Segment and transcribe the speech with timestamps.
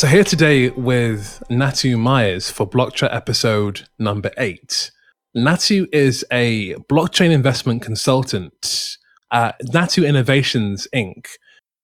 [0.00, 4.90] So, here today with Natu Myers for Blockchat episode number eight.
[5.36, 8.96] Natu is a blockchain investment consultant
[9.30, 11.26] at Natu Innovations Inc.,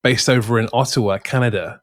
[0.02, 1.82] based over in Ottawa, Canada.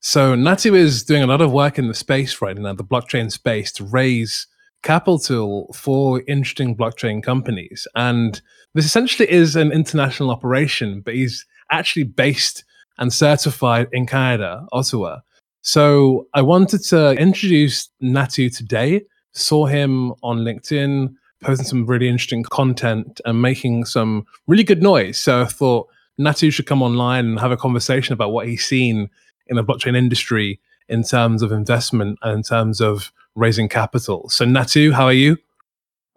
[0.00, 3.30] So, Natu is doing a lot of work in the space right now, the blockchain
[3.30, 4.46] space, to raise
[4.82, 7.86] capital for interesting blockchain companies.
[7.94, 8.40] And
[8.72, 12.64] this essentially is an international operation, but he's actually based
[12.96, 15.18] and certified in Canada, Ottawa.
[15.64, 19.02] So I wanted to introduce Natu today.
[19.32, 25.18] Saw him on LinkedIn posting some really interesting content and making some really good noise.
[25.18, 25.88] So I thought
[26.20, 29.08] Natu should come online and have a conversation about what he's seen
[29.46, 34.28] in the blockchain industry in terms of investment and in terms of raising capital.
[34.28, 35.38] So Natu, how are you?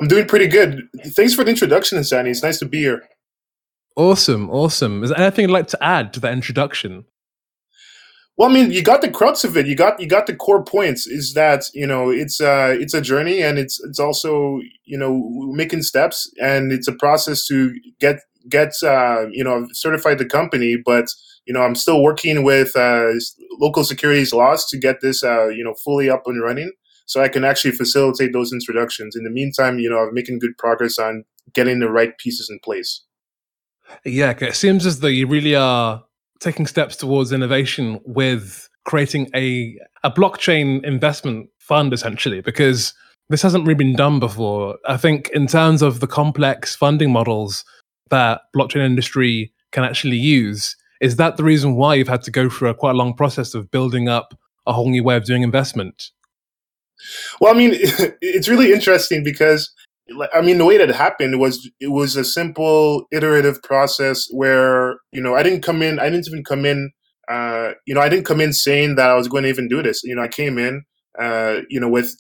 [0.02, 0.82] I'm doing pretty good.
[1.06, 2.32] Thanks for the introduction, Insani.
[2.32, 3.08] It's nice to be here.
[3.96, 5.06] Awesome, awesome.
[5.06, 7.06] Is there anything you'd like to add to that introduction?
[8.38, 9.66] Well, I mean, you got the crux of it.
[9.66, 11.08] You got you got the core points.
[11.08, 15.32] Is that you know it's uh it's a journey and it's it's also you know
[15.54, 20.78] making steps and it's a process to get get uh, you know certified the company,
[20.78, 21.06] but
[21.46, 23.14] you know I'm still working with uh,
[23.60, 26.72] local securities laws to get this uh, you know fully up and running,
[27.06, 29.16] so I can actually facilitate those introductions.
[29.16, 32.60] In the meantime, you know I'm making good progress on getting the right pieces in
[32.64, 33.04] place.
[34.04, 36.04] Yeah, it seems as though you really are
[36.40, 42.94] taking steps towards innovation with creating a a blockchain investment fund essentially because
[43.30, 44.78] this hasn't really been done before.
[44.88, 47.66] I think in terms of the complex funding models
[48.10, 52.50] that blockchain industry can actually use, is that the reason why you've had to go
[52.50, 54.34] through a quite a long process of building up
[54.66, 56.12] a whole new way of doing investment?
[57.42, 57.72] Well, I mean,
[58.22, 59.70] it's really interesting because
[60.34, 64.98] I mean, the way that it happened was it was a simple iterative process where
[65.12, 66.92] you know I didn't come in, I didn't even come in,
[67.30, 69.84] uh, you know, I didn't come in saying that I was going to even do
[69.84, 70.04] this.
[70.04, 70.84] You know, I came in,
[71.20, 72.16] uh, you know, with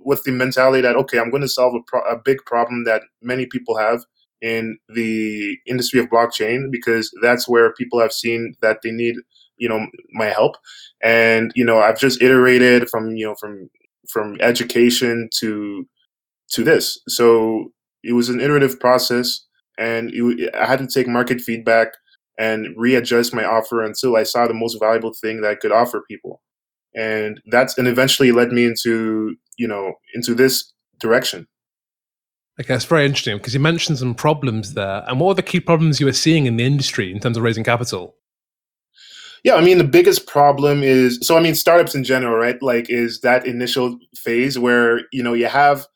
[0.00, 3.02] with the mentality that okay, I'm going to solve a, pro- a big problem that
[3.20, 4.02] many people have
[4.40, 9.16] in the industry of blockchain because that's where people have seen that they need
[9.56, 10.56] you know my help
[11.02, 13.70] and you know i've just iterated from you know from
[14.08, 15.86] from education to
[16.52, 16.98] to this.
[17.08, 19.44] So it was an iterative process,
[19.78, 21.88] and it, I had to take market feedback
[22.38, 26.02] and readjust my offer until I saw the most valuable thing that I could offer
[26.08, 26.40] people.
[26.94, 31.46] And that's and eventually led me into you know into this direction.
[32.60, 35.02] Okay, that's very interesting because you mentioned some problems there.
[35.06, 37.42] And what are the key problems you were seeing in the industry in terms of
[37.42, 38.14] raising capital?
[39.42, 42.62] Yeah, I mean the biggest problem is so I mean startups in general, right?
[42.62, 45.86] Like is that initial phase where you know you have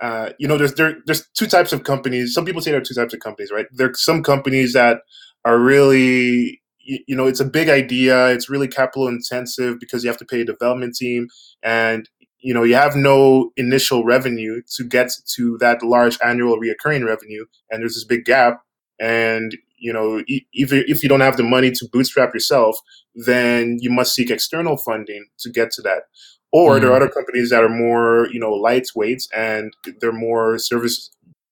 [0.00, 2.34] uh, you know, there's there, there's two types of companies.
[2.34, 3.66] Some people say there are two types of companies, right?
[3.72, 4.98] There are some companies that
[5.44, 8.28] are really, you, you know, it's a big idea.
[8.28, 11.28] It's really capital intensive because you have to pay a development team,
[11.62, 12.08] and
[12.40, 17.46] you know, you have no initial revenue to get to that large annual reoccurring revenue,
[17.70, 18.60] and there's this big gap.
[19.00, 22.78] And you know, if if you don't have the money to bootstrap yourself,
[23.14, 26.02] then you must seek external funding to get to that.
[26.56, 26.80] Or mm.
[26.80, 27.02] there are mm.
[27.02, 31.10] other companies that are more, you know, lightweight and they're more service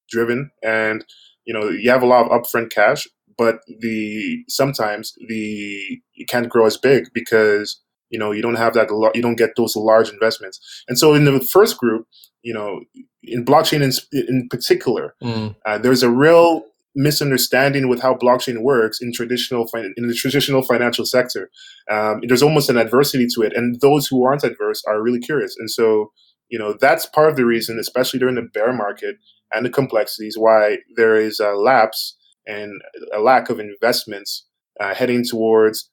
[0.08, 1.04] driven and
[1.44, 3.06] you know, you have a lot of upfront cash,
[3.36, 8.74] but the sometimes the you can't grow as big because you know you don't have
[8.74, 12.06] that you don't get those large investments and so in the first group
[12.42, 12.80] you know
[13.22, 15.54] in blockchain in, in particular mm.
[15.66, 21.04] uh, there's a real misunderstanding with how blockchain works in traditional in the traditional financial
[21.04, 21.50] sector.
[21.90, 25.56] Um, there's almost an adversity to it, and those who aren't adverse are really curious.
[25.58, 26.12] And so,
[26.48, 29.16] you know, that's part of the reason, especially during the bear market
[29.52, 32.16] and the complexities, why there is a lapse
[32.46, 32.80] and
[33.14, 34.46] a lack of investments
[34.80, 35.90] uh, heading towards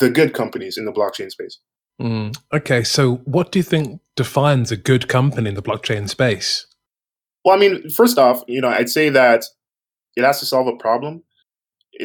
[0.00, 1.58] the good companies in the blockchain space.
[2.00, 2.36] Mm.
[2.52, 6.66] Okay, so what do you think defines a good company in the blockchain space?
[7.44, 9.44] Well, I mean, first off, you know, I'd say that
[10.16, 11.22] it has to solve a problem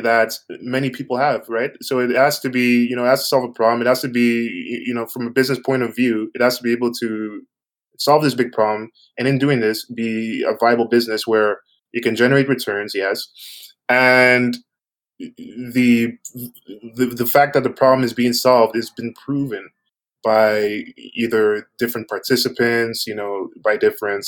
[0.01, 1.71] that many people have, right?
[1.81, 3.81] So it has to be, you know, it has to solve a problem.
[3.81, 6.63] It has to be, you know, from a business point of view, it has to
[6.63, 7.41] be able to
[7.97, 11.59] solve this big problem, and in doing this, be a viable business where
[11.93, 13.27] it can generate returns, yes,
[13.89, 14.57] and
[15.19, 16.17] the
[16.95, 19.69] the, the fact that the problem is being solved has been proven
[20.23, 24.25] by either different participants, you know, by different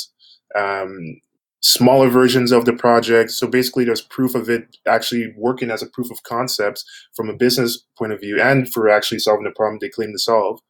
[0.56, 1.20] um,
[1.64, 3.30] smaller versions of the project.
[3.30, 6.84] So basically, there's proof of it actually working as a proof of concept
[7.16, 10.18] from a business point of view and for actually solving the problem they claim to
[10.18, 10.60] solve.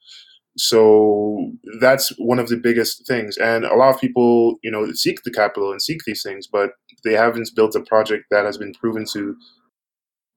[0.56, 1.50] So
[1.80, 3.36] that's one of the biggest things.
[3.38, 6.70] And a lot of people, you know, seek the capital and seek these things, but
[7.02, 9.36] they haven't built a project that has been proven to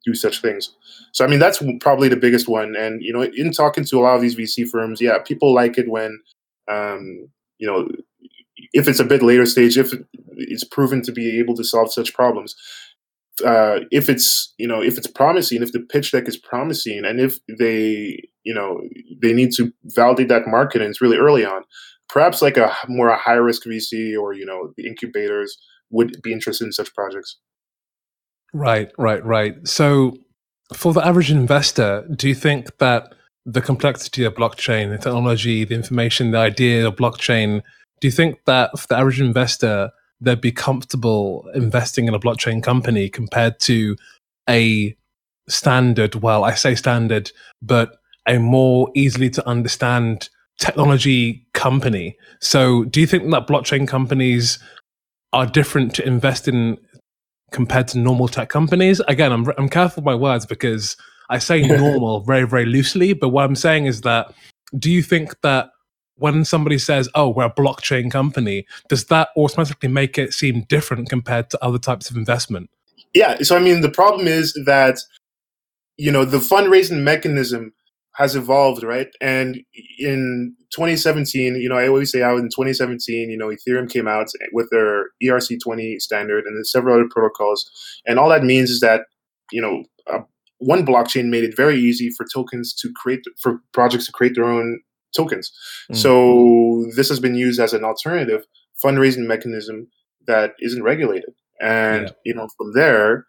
[0.08, 0.76] do such things.
[1.14, 2.76] So I mean that's probably the biggest one.
[2.76, 5.78] And you know, in talking to a lot of these VC firms, yeah, people like
[5.78, 6.20] it when
[6.68, 7.30] um,
[7.60, 7.88] you know
[8.74, 9.94] if it's a bit later stage, if
[10.36, 12.56] it's proven to be able to solve such problems.
[13.46, 17.20] Uh, if it's you know if it's promising, if the pitch deck is promising, and
[17.20, 18.82] if they you know
[19.22, 21.62] they need to validate that market and it's really early on,
[22.10, 25.58] perhaps like a more a high risk VC or you know the incubators
[25.92, 27.38] would be interested in such projects.
[28.54, 29.56] Right, right, right.
[29.68, 30.18] So,
[30.74, 33.14] for the average investor, do you think that
[33.46, 37.62] the complexity of blockchain, the technology, the information, the idea of blockchain,
[38.00, 39.92] do you think that for the average investor,
[40.22, 43.96] they'd be comfortable investing in a blockchain company compared to
[44.50, 44.96] a
[45.50, 47.98] standard, well, I say standard, but
[48.28, 50.30] a more easily to understand
[50.60, 52.18] technology company?
[52.42, 54.60] So, do you think that blockchain companies
[55.34, 56.78] are different to invest in
[57.52, 59.00] compared to normal tech companies.
[59.08, 60.98] Again, I'm I'm careful with my words because
[61.30, 64.34] I say normal very very loosely, but what I'm saying is that
[64.78, 65.70] do you think that
[66.18, 71.10] when somebody says, "Oh, we're a blockchain company," does that automatically make it seem different
[71.10, 72.70] compared to other types of investment?
[73.14, 75.00] Yeah, so I mean the problem is that
[75.98, 77.74] you know the fundraising mechanism
[78.18, 79.10] has evolved, right?
[79.22, 79.60] And
[80.00, 84.26] in 2017, you know, I always say out in 2017, you know, Ethereum came out
[84.52, 87.70] with their ERC20 standard and then several other protocols.
[88.08, 89.02] And all that means is that,
[89.52, 90.24] you know, uh,
[90.58, 94.46] one blockchain made it very easy for tokens to create, for projects to create their
[94.46, 94.80] own
[95.16, 95.52] tokens.
[95.92, 95.96] Mm.
[95.96, 98.46] So this has been used as an alternative
[98.84, 99.88] fundraising mechanism
[100.28, 101.34] that isn't regulated.
[101.62, 102.14] And, yeah.
[102.26, 103.26] you know, from there,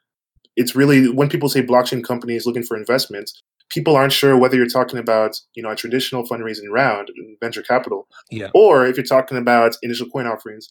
[0.56, 4.66] it's really when people say blockchain companies looking for investments, people aren't sure whether you're
[4.66, 7.10] talking about you know a traditional fundraising round
[7.40, 8.48] venture capital yeah.
[8.54, 10.68] or if you're talking about initial coin offerings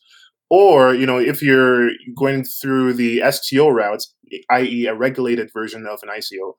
[0.49, 4.13] or you know if you're going through the sto routes,
[4.51, 6.53] i.e a regulated version of an ico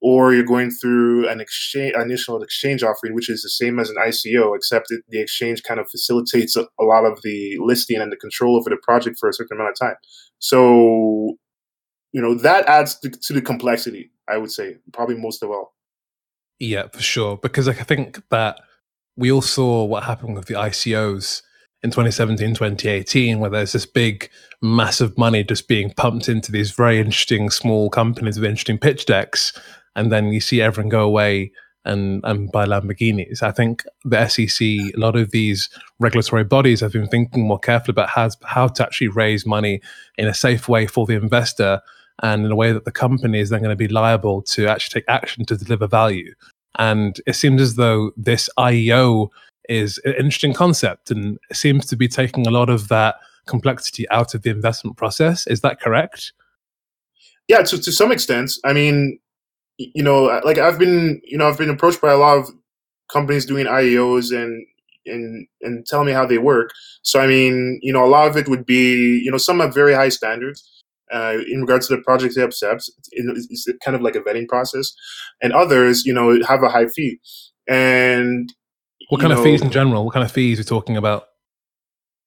[0.00, 3.96] or you're going through an exchange initial exchange offering which is the same as an
[3.96, 8.12] ico except that the exchange kind of facilitates a, a lot of the listing and
[8.12, 9.96] the control over the project for a certain amount of time
[10.38, 11.36] so
[12.12, 15.74] you know that adds to, to the complexity I would say probably most of all.
[16.58, 17.36] Yeah, for sure.
[17.36, 18.60] Because I think that
[19.16, 21.42] we all saw what happened with the ICOs
[21.82, 24.28] in 2017, 2018, where there's this big,
[24.60, 29.52] massive money just being pumped into these very interesting small companies with interesting pitch decks.
[29.98, 31.50] And then you see everyone go away
[31.84, 33.42] and, and buy Lamborghinis.
[33.42, 35.68] I think the SEC, a lot of these
[35.98, 39.80] regulatory bodies have been thinking more carefully about how, how to actually raise money
[40.16, 41.80] in a safe way for the investor
[42.22, 45.00] and in a way that the company is then going to be liable to actually
[45.00, 46.32] take action to deliver value.
[46.78, 49.30] And it seems as though this IEO
[49.68, 53.16] is an interesting concept and seems to be taking a lot of that
[53.46, 55.44] complexity out of the investment process.
[55.48, 56.32] Is that correct?
[57.48, 58.52] Yeah, to, to some extent.
[58.64, 59.18] I mean,
[59.78, 62.50] you know, like I've been, you know, I've been approached by a lot of
[63.10, 64.66] companies doing IEOs and
[65.06, 66.72] and and tell me how they work.
[67.02, 69.72] So I mean, you know, a lot of it would be, you know, some have
[69.72, 70.68] very high standards
[71.12, 72.90] uh, in regards to the projects they accept.
[73.12, 74.92] It's, kind of like a vetting process,
[75.40, 77.18] and others, you know, have a high fee.
[77.68, 78.52] And
[79.08, 80.04] what kind know, of fees in general?
[80.04, 81.24] What kind of fees are we talking about?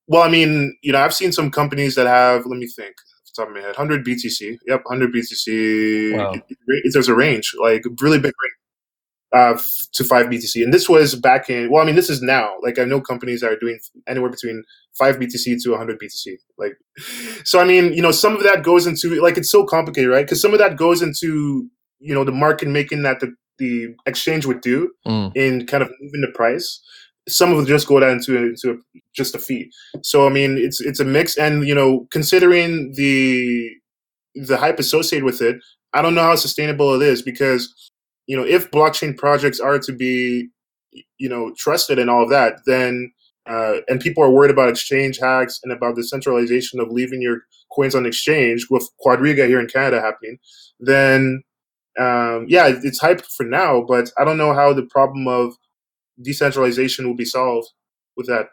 [0.07, 2.45] Well, I mean, you know, I've seen some companies that have.
[2.45, 2.95] Let me think.
[3.35, 4.57] Top of my head, 100 BTC.
[4.67, 6.17] Yep, 100 BTC.
[6.17, 6.31] Wow.
[6.33, 8.55] It, it, there's a range, like really big range
[9.33, 9.57] uh,
[9.93, 10.63] to five BTC.
[10.63, 12.53] And this was back in, well, I mean, this is now.
[12.61, 14.63] Like, I know companies that are doing anywhere between
[14.97, 16.37] five BTC to 100 BTC.
[16.57, 16.77] Like,
[17.45, 20.25] so I mean, you know, some of that goes into, like, it's so complicated, right?
[20.25, 21.69] Because some of that goes into,
[21.99, 25.35] you know, the market making that the, the exchange would do mm.
[25.35, 26.81] in kind of moving the price.
[27.29, 28.81] Some of them just go down into, into
[29.15, 29.71] just a fee.
[30.03, 31.37] So, I mean, it's, it's a mix.
[31.37, 33.69] And, you know, considering the,
[34.35, 35.57] the hype associated with it,
[35.93, 37.91] I don't know how sustainable it is because
[38.31, 40.49] you know, if blockchain projects are to be,
[41.17, 43.11] you know, trusted and all of that, then
[43.45, 47.41] uh, and people are worried about exchange hacks and about the centralization of leaving your
[47.75, 50.37] coins on exchange with Quadriga here in Canada happening,
[50.79, 51.43] then
[51.99, 53.83] um, yeah, it's hype for now.
[53.85, 55.53] But I don't know how the problem of
[56.21, 57.69] decentralization will be solved
[58.17, 58.47] with that.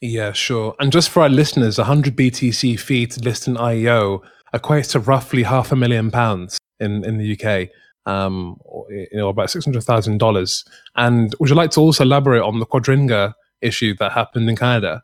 [0.00, 0.74] Yeah, sure.
[0.80, 4.20] And just for our listeners, 100 BTC fee to list an IEO
[4.52, 7.70] equates to roughly half a million pounds in, in the UK
[8.06, 8.56] um,
[8.88, 10.64] you know, about six hundred thousand dollars.
[10.96, 15.02] And would you like to also elaborate on the Quadriga issue that happened in Canada?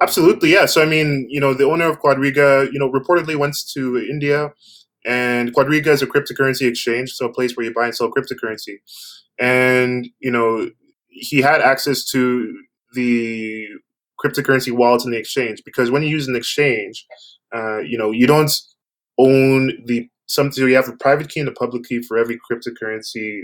[0.00, 0.66] Absolutely, yeah.
[0.66, 4.52] So I mean, you know, the owner of Quadriga, you know, reportedly went to India,
[5.04, 8.76] and Quadriga is a cryptocurrency exchange, so a place where you buy and sell cryptocurrency.
[9.38, 10.70] And you know,
[11.18, 12.52] he had access to
[12.94, 13.66] the
[14.22, 17.06] cryptocurrency wallets in the exchange because when you use an exchange,
[17.54, 18.50] uh, you know, you don't
[19.18, 20.52] own the something.
[20.62, 23.42] So you have a private key and a public key for every cryptocurrency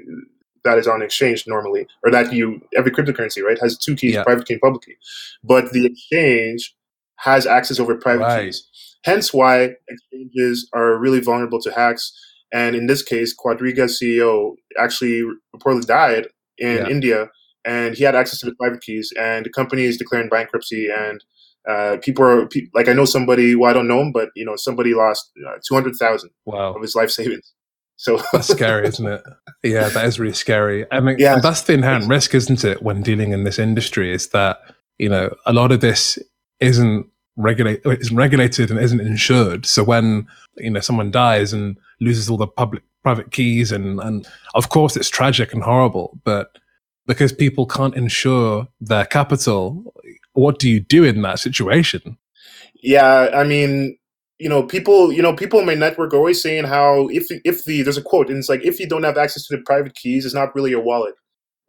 [0.65, 4.23] that is on exchange normally, or that you every cryptocurrency right has two keys, Yeah.
[4.25, 4.95] private key and public key.
[5.43, 6.75] But the exchange
[7.17, 8.45] has access over private Right.
[8.47, 8.69] keys.
[9.05, 12.13] Hence why exchanges are really vulnerable to hacks.
[12.53, 15.23] And in this case, Quadriga's CEO actually
[15.57, 16.89] reportedly died in Yeah.
[16.89, 17.31] India,
[17.65, 19.13] and he had access to the private keys.
[19.19, 20.89] And the company is declaring bankruptcy.
[20.91, 21.23] And
[21.69, 23.55] uh, people are pe- like, I know somebody.
[23.55, 26.75] Well, I don't know him, but you know, somebody lost uh, two hundred thousand Wow.
[26.75, 27.53] of his life savings.
[27.97, 29.23] So That's scary, isn't it?
[29.63, 30.87] Yeah, that is really scary.
[30.91, 31.39] I mean, Yeah.
[31.41, 34.13] that's the inherent risk, isn't it, when dealing in this industry?
[34.13, 34.59] Is that
[34.99, 36.19] you know a lot of this
[36.59, 39.65] isn't regulate isn't regulated and isn't insured.
[39.67, 40.27] So when
[40.57, 44.27] you know someone dies and loses all the public private keys, and and
[44.57, 46.59] of course it's tragic and horrible, but
[47.07, 49.93] because people can't insure their capital,
[50.35, 52.17] what do you do in that situation?
[52.83, 53.97] Yeah, I mean,
[54.39, 57.65] you know, people, you know, people in my network are always saying how if if
[57.65, 59.95] the there's a quote and it's like if you don't have access to the private
[59.95, 61.15] keys, it's not really your wallet.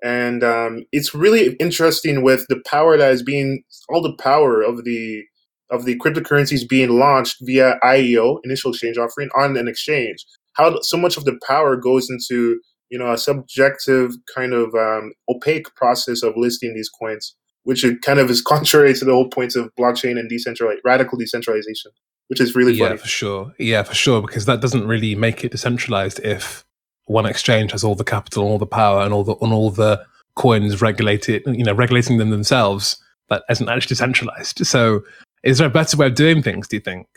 [0.03, 4.83] And um, it's really interesting with the power that is being all the power of
[4.83, 5.23] the
[5.69, 10.25] of the cryptocurrencies being launched via IEO, initial exchange offering, on an exchange.
[10.53, 12.59] How so much of the power goes into
[12.93, 18.01] you know a subjective kind of um, opaque process of listing these coins which it
[18.01, 21.91] kind of is contrary to the whole points of blockchain and decentralized radical decentralization,
[22.27, 22.97] which is really yeah, funny.
[22.97, 23.53] for sure.
[23.57, 26.63] Yeah, for sure, because that doesn't really make it decentralized if
[27.05, 29.71] one exchange has all the capital, and all the power, and all the and all
[29.71, 32.97] the coins regulated, you know, regulating them themselves.
[33.29, 34.65] That isn't actually decentralized.
[34.67, 35.01] So,
[35.43, 36.67] is there a better way of doing things?
[36.67, 37.07] Do you think?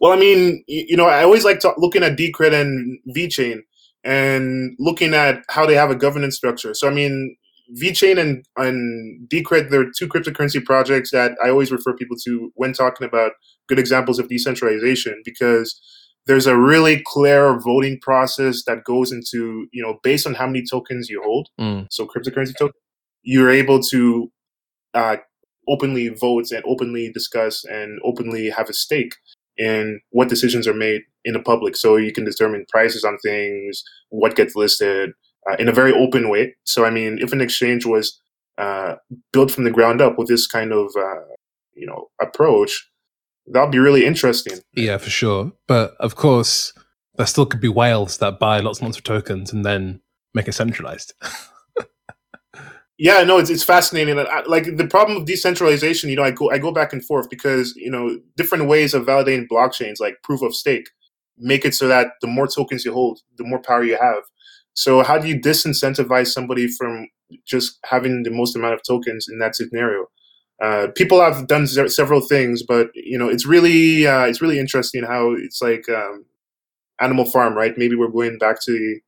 [0.00, 3.60] Well, I mean, y- you know, I always like to, looking at Decred and VeChain
[4.04, 6.74] and looking at how they have a governance structure.
[6.74, 7.36] So, I mean,
[7.80, 12.72] VeChain and, and Decred, they're two cryptocurrency projects that I always refer people to when
[12.72, 13.32] talking about
[13.68, 15.80] good examples of decentralization because
[16.26, 20.62] there's a really clear voting process that goes into, you know, based on how many
[20.68, 21.48] tokens you hold.
[21.60, 21.86] Mm.
[21.90, 22.74] so cryptocurrency token,
[23.22, 24.30] you're able to
[24.94, 25.16] uh,
[25.68, 29.14] openly vote and openly discuss and openly have a stake
[29.56, 31.76] in what decisions are made in the public.
[31.76, 35.12] So you can determine prices on things, what gets listed
[35.50, 36.54] uh, in a very open way.
[36.64, 38.20] So I mean, if an exchange was
[38.58, 38.96] uh,
[39.32, 41.20] built from the ground up with this kind of uh,
[41.74, 42.88] you know approach,
[43.46, 44.58] that'd be really interesting.
[44.74, 45.52] Yeah, for sure.
[45.66, 46.72] But of course,
[47.16, 50.00] there still could be whales that buy lots and lots of tokens and then
[50.34, 51.14] make it centralized.
[53.02, 54.16] Yeah, no, it's it's fascinating.
[54.16, 57.28] I, like the problem of decentralization, you know, I go I go back and forth
[57.28, 60.88] because you know different ways of validating blockchains, like proof of stake,
[61.42, 64.22] make it so that the more tokens you hold, the more power you have.
[64.74, 67.08] So how do you disincentivize somebody from
[67.46, 70.06] just having the most amount of tokens in that scenario?
[70.62, 74.58] Uh, people have done se- several things, but you know, it's really uh, it's really
[74.58, 76.24] interesting how it's like um,
[77.00, 77.76] Animal Farm, right?
[77.76, 79.00] Maybe we're going back to the,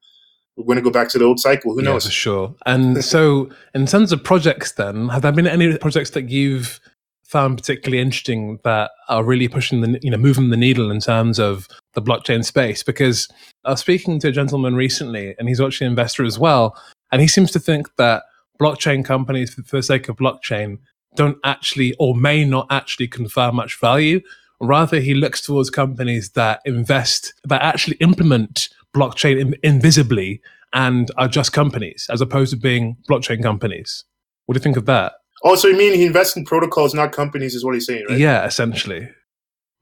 [0.57, 1.73] we're going to go back to the old cycle.
[1.75, 2.07] Who yeah, knows?
[2.07, 2.55] for sure.
[2.67, 6.81] And so, in terms of projects, then, have there been any projects that you've
[7.23, 11.39] found particularly interesting that are really pushing the, you know, moving the needle in terms
[11.39, 12.83] of the blockchain space?
[12.83, 13.29] Because
[13.65, 16.77] I was speaking to a gentleman recently, and he's actually an investor as well,
[17.13, 18.25] and he seems to think that
[18.61, 20.79] blockchain companies, for the sake of blockchain,
[21.17, 24.21] don't actually or may not actually confer much value.
[24.61, 30.41] Rather, he looks towards companies that invest, that actually implement blockchain in, invisibly
[30.73, 34.05] and are just companies as opposed to being blockchain companies.
[34.47, 35.15] What do you think of that?
[35.45, 38.19] Oh, so you mean he invests in protocols, not companies, is what he's saying, right?
[38.19, 39.09] Yeah, essentially.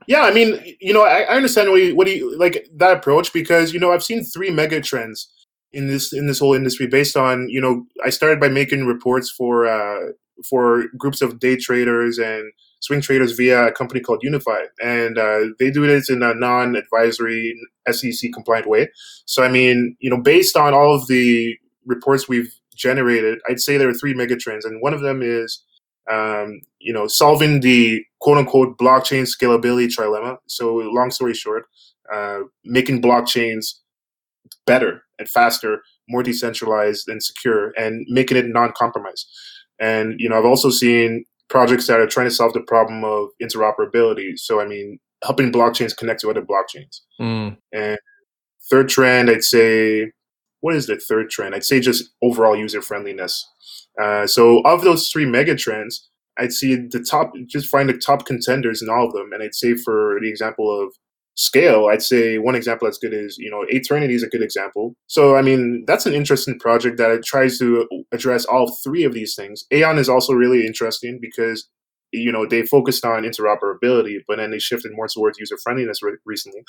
[0.06, 3.32] Yeah, I mean, you know, I, I understand what you, what you like that approach
[3.32, 5.28] because you know I've seen three mega trends
[5.72, 9.30] in this in this whole industry based on you know I started by making reports
[9.30, 10.12] for uh,
[10.48, 15.40] for groups of day traders and swing traders via a company called Unify, and uh,
[15.58, 17.54] they do this in a non-advisory
[17.90, 18.88] SEC compliant way.
[19.26, 21.56] So I mean, you know, based on all of the
[21.86, 25.62] reports we've generated, I'd say there are three mega trends, and one of them is
[26.10, 30.38] um, you know, solving the quote unquote blockchain scalability trilemma.
[30.46, 31.64] So, long story short,
[32.12, 33.74] uh, making blockchains
[34.66, 39.26] better and faster, more decentralized and secure, and making it non compromise.
[39.78, 43.28] And, you know, I've also seen projects that are trying to solve the problem of
[43.42, 44.38] interoperability.
[44.38, 47.00] So, I mean, helping blockchains connect to other blockchains.
[47.20, 47.56] Mm.
[47.72, 47.98] And
[48.70, 50.10] third trend, I'd say,
[50.60, 51.54] what is the third trend?
[51.54, 53.46] I'd say just overall user friendliness.
[54.00, 56.08] Uh, so of those three mega trends,
[56.38, 59.32] I'd see the top, just find the top contenders in all of them.
[59.32, 60.94] And I'd say for the example of
[61.34, 64.94] scale, I'd say one example that's good is, you know, Aeternity is a good example.
[65.06, 69.34] So, I mean, that's an interesting project that tries to address all three of these
[69.34, 69.64] things.
[69.72, 71.68] Aion is also really interesting because
[72.12, 76.16] you know they focused on interoperability, but then they shifted more towards user friendliness re-
[76.24, 76.62] recently.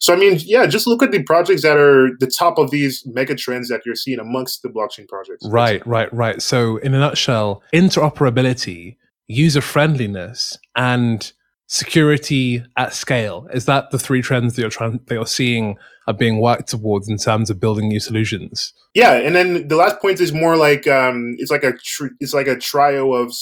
[0.00, 3.04] So I mean, yeah, just look at the projects that are the top of these
[3.06, 5.46] mega trends that you're seeing amongst the blockchain projects.
[5.48, 6.40] Right, right, right.
[6.40, 11.32] So in a nutshell, interoperability, user friendliness, and
[11.68, 15.76] security at scale is that the three trends that you're trying that you're seeing
[16.06, 20.00] are being worked towards in terms of building new solutions yeah and then the last
[20.00, 23.34] point is more like um it's like a tr- it's like a trio of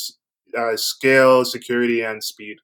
[0.56, 2.56] uh, scale security and speed.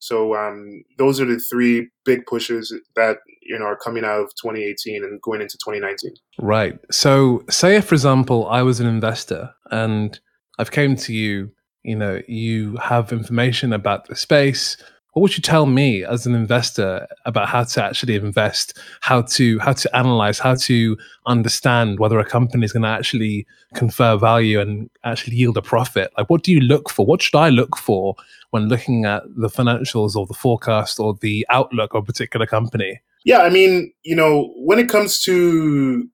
[0.00, 4.30] So um those are the three big pushes that you know are coming out of
[4.42, 6.78] 2018 and going into 2019 right.
[6.90, 10.18] So say for example i was an investor and
[10.58, 11.50] i've came to you
[11.82, 14.76] you know you have information about the space
[15.12, 19.58] what would you tell me as an investor about how to actually invest how to
[19.58, 24.60] how to analyze how to understand whether a company is going to actually confer value
[24.60, 26.12] and actually yield a profit?
[26.16, 27.04] Like what do you look for?
[27.04, 28.14] What should i look for
[28.50, 33.00] when looking at the financials or the forecast or the outlook of a particular company?
[33.24, 36.08] Yeah i mean you know when it comes to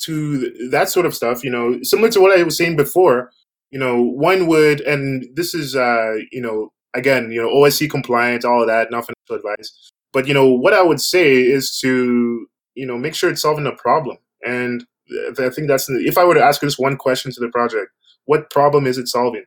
[0.00, 3.30] to that sort of stuff you know similar to what i was saying before
[3.70, 8.44] you know one would and this is uh you know again, you know, OSC compliant,
[8.44, 9.90] all of that, not financial advice.
[10.12, 13.66] But you know, what I would say is to you know make sure it's solving
[13.66, 14.18] a problem.
[14.46, 14.84] And
[15.38, 17.90] I think that's if I were to ask this one question to the project,
[18.24, 19.44] what problem is it solving?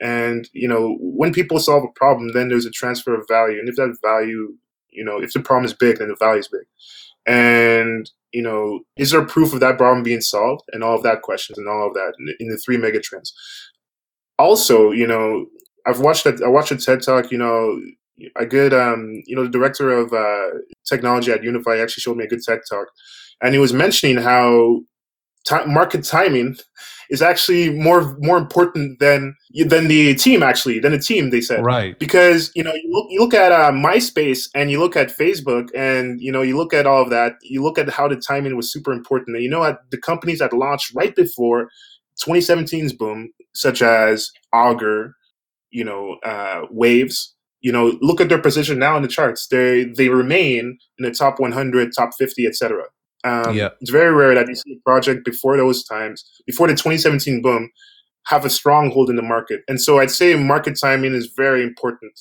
[0.00, 3.58] And you know, when people solve a problem, then there's a transfer of value.
[3.58, 4.54] And if that value,
[4.90, 6.66] you know, if the problem is big, then the value is big.
[7.26, 10.64] And you know, is there proof of that problem being solved?
[10.72, 13.32] And all of that questions and all of that in the, in the three megatrends.
[14.38, 15.46] Also, you know,
[15.86, 16.42] I've watched that.
[16.42, 17.30] I watched a TED talk.
[17.30, 17.80] You know,
[18.36, 22.24] a good um, you know, the director of uh, technology at Unify actually showed me
[22.24, 22.88] a good TED talk,
[23.40, 24.80] and he was mentioning how
[25.44, 26.56] t- market timing
[27.10, 29.34] is actually more more important than
[29.66, 33.06] than the team actually than the team they said right because you know you look
[33.10, 36.72] you look at uh, MySpace and you look at Facebook and you know you look
[36.72, 39.50] at all of that you look at how the timing was super important and you
[39.50, 41.68] know at the companies that launched right before
[42.24, 45.14] 2017's boom such as Augur
[45.72, 47.34] you know, uh, waves.
[47.60, 49.46] You know, look at their position now in the charts.
[49.46, 52.84] They they remain in the top 100, top 50, etc.
[53.24, 53.70] Um, yeah.
[53.80, 57.70] It's very rare that you see a project before those times, before the 2017 boom,
[58.26, 59.62] have a stronghold in the market.
[59.68, 62.18] And so I'd say market timing is very important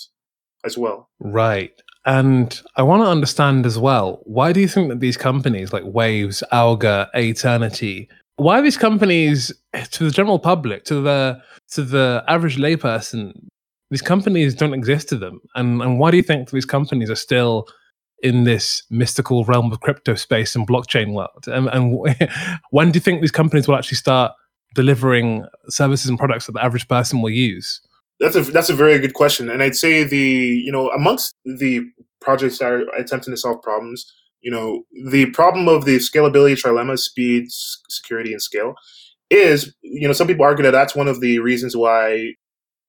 [0.64, 1.10] as well.
[1.20, 1.74] Right.
[2.06, 5.84] And I want to understand as well, why do you think that these companies like
[5.86, 9.52] Waves, Augur, Aeternity, why are these companies
[9.92, 11.42] to the general public, to the
[11.72, 13.34] to the average layperson,
[13.90, 15.42] these companies don't exist to them.
[15.56, 17.68] And and why do you think these companies are still
[18.24, 21.46] in this mystical realm of crypto space and blockchain world?
[21.48, 22.00] And, and
[22.72, 24.32] when do you think these companies will actually start
[24.74, 27.82] delivering services and products that the average person will use?
[28.20, 30.18] That's a that's a very good question, and I'd say the
[30.66, 31.82] you know amongst the
[32.22, 36.98] projects that are attempting to solve problems, you know the problem of the scalability trilemma,
[36.98, 38.76] speed, security, and scale
[39.30, 42.34] is you know some people argue that that's one of the reasons why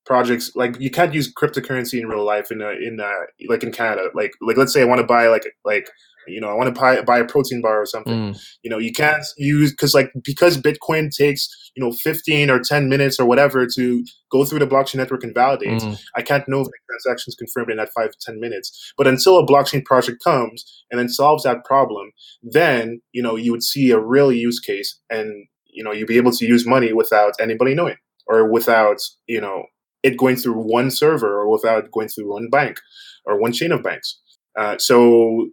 [0.05, 3.13] projects like you can't use cryptocurrency in real life in a, in a,
[3.49, 4.09] like in Canada.
[4.15, 5.89] Like like let's say I want to buy like like
[6.27, 8.47] you know I want to buy buy a protein bar or something mm.
[8.63, 12.89] you know you can't use because like because Bitcoin takes you know 15 or 10
[12.89, 16.01] minutes or whatever to go through the blockchain network and validate mm.
[16.17, 19.07] I can't know if the transaction is confirmed in that five to 10 minutes but
[19.07, 23.63] until a blockchain project comes and then solves that problem then you know you would
[23.63, 27.35] see a real use case and you know you'd be able to use money without
[27.41, 29.65] anybody knowing or without you know
[30.03, 32.79] it going through one server or without going through one bank
[33.25, 34.21] or one chain of banks
[34.59, 35.49] uh, so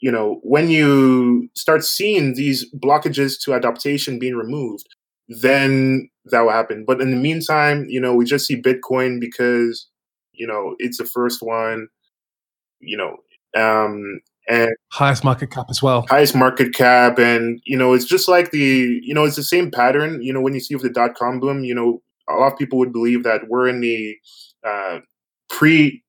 [0.00, 4.86] you know when you start seeing these blockages to adaptation being removed
[5.32, 6.84] then that will happen.
[6.84, 9.88] But in the meantime you know we just see bitcoin because
[10.32, 11.88] you know it's the first one
[12.80, 13.16] you know
[13.60, 16.06] um and highest market cap as well.
[16.08, 19.70] Highest market cap and you know it's just like the you know it's the same
[19.70, 22.52] pattern you know when you see with the dot com boom you know a lot
[22.52, 24.16] of people would believe that we're in the
[24.66, 24.98] uh,
[25.48, 26.02] pre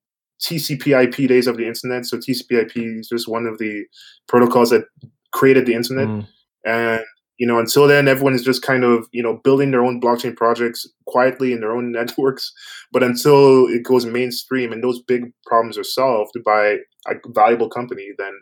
[0.43, 2.05] TCP/IP days of the internet.
[2.05, 3.85] So TCP/IP is just one of the
[4.27, 4.85] protocols that
[5.31, 6.27] created the internet, mm.
[6.65, 7.03] and
[7.37, 10.35] you know until then everyone is just kind of you know building their own blockchain
[10.35, 12.51] projects quietly in their own networks.
[12.91, 16.77] But until it goes mainstream and those big problems are solved by
[17.07, 18.33] a valuable company, then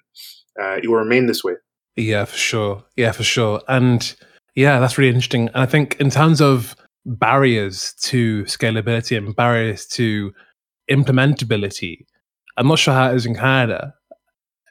[0.62, 1.54] uh, it will remain this way.
[1.96, 2.84] Yeah, for sure.
[2.96, 3.62] Yeah, for sure.
[3.68, 4.16] And
[4.56, 5.48] yeah, that's really interesting.
[5.50, 10.34] And I think in terms of barriers to scalability and barriers to
[10.90, 12.06] implementability,
[12.58, 13.94] I'm not sure how it is in Canada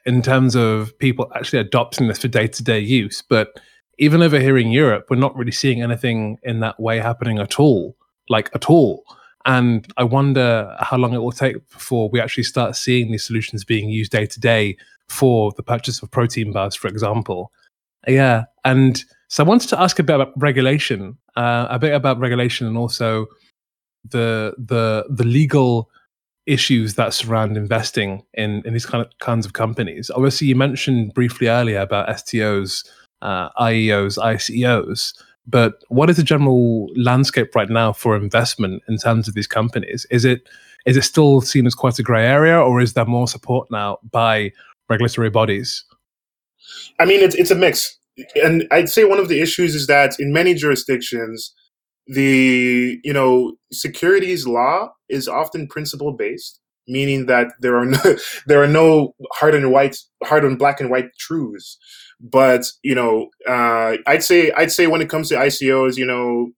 [0.05, 3.21] in terms of people actually adopting this for day to day use.
[3.21, 3.59] But
[3.97, 7.59] even over here in Europe, we're not really seeing anything in that way happening at
[7.59, 7.95] all,
[8.29, 9.03] like at all.
[9.45, 13.63] And I wonder how long it will take before we actually start seeing these solutions
[13.63, 14.77] being used day to day
[15.07, 17.51] for the purchase of protein bars, for example.
[18.07, 18.45] Yeah.
[18.63, 22.67] And so I wanted to ask a bit about regulation, uh, a bit about regulation
[22.67, 23.27] and also
[24.09, 25.89] the the the legal
[26.49, 30.09] issues that surround investing in in these kind of kinds of companies.
[30.13, 32.83] Obviously, you mentioned briefly earlier about STOs,
[33.21, 35.13] uh, IEOs, ICOs.
[35.47, 40.05] But what is the general landscape right now for investment in terms of these companies?
[40.11, 40.49] Is it
[40.85, 43.99] is it still seen as quite a grey area, or is there more support now
[44.11, 44.51] by
[44.89, 45.85] regulatory bodies?
[46.99, 47.97] I mean, it's it's a mix,
[48.43, 51.53] and I'd say one of the issues is that in many jurisdictions,
[52.07, 58.17] the you know securities law is often principle based, meaning that there are no
[58.47, 61.77] there are no hard and white hard and black and white truths.
[62.19, 66.51] But you know, uh, I'd say I'd say when it comes to ICOs, you know,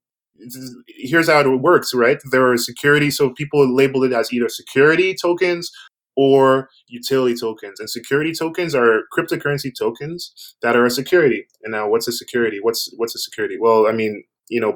[0.87, 2.19] here's how it works, right?
[2.31, 5.71] There are security, so people label it as either security tokens
[6.15, 7.79] or utility tokens.
[7.79, 11.47] And security tokens are cryptocurrency tokens that are a security.
[11.63, 12.59] And now, what's a security?
[12.61, 13.57] What's what's a security?
[13.59, 14.75] Well, I mean, you know,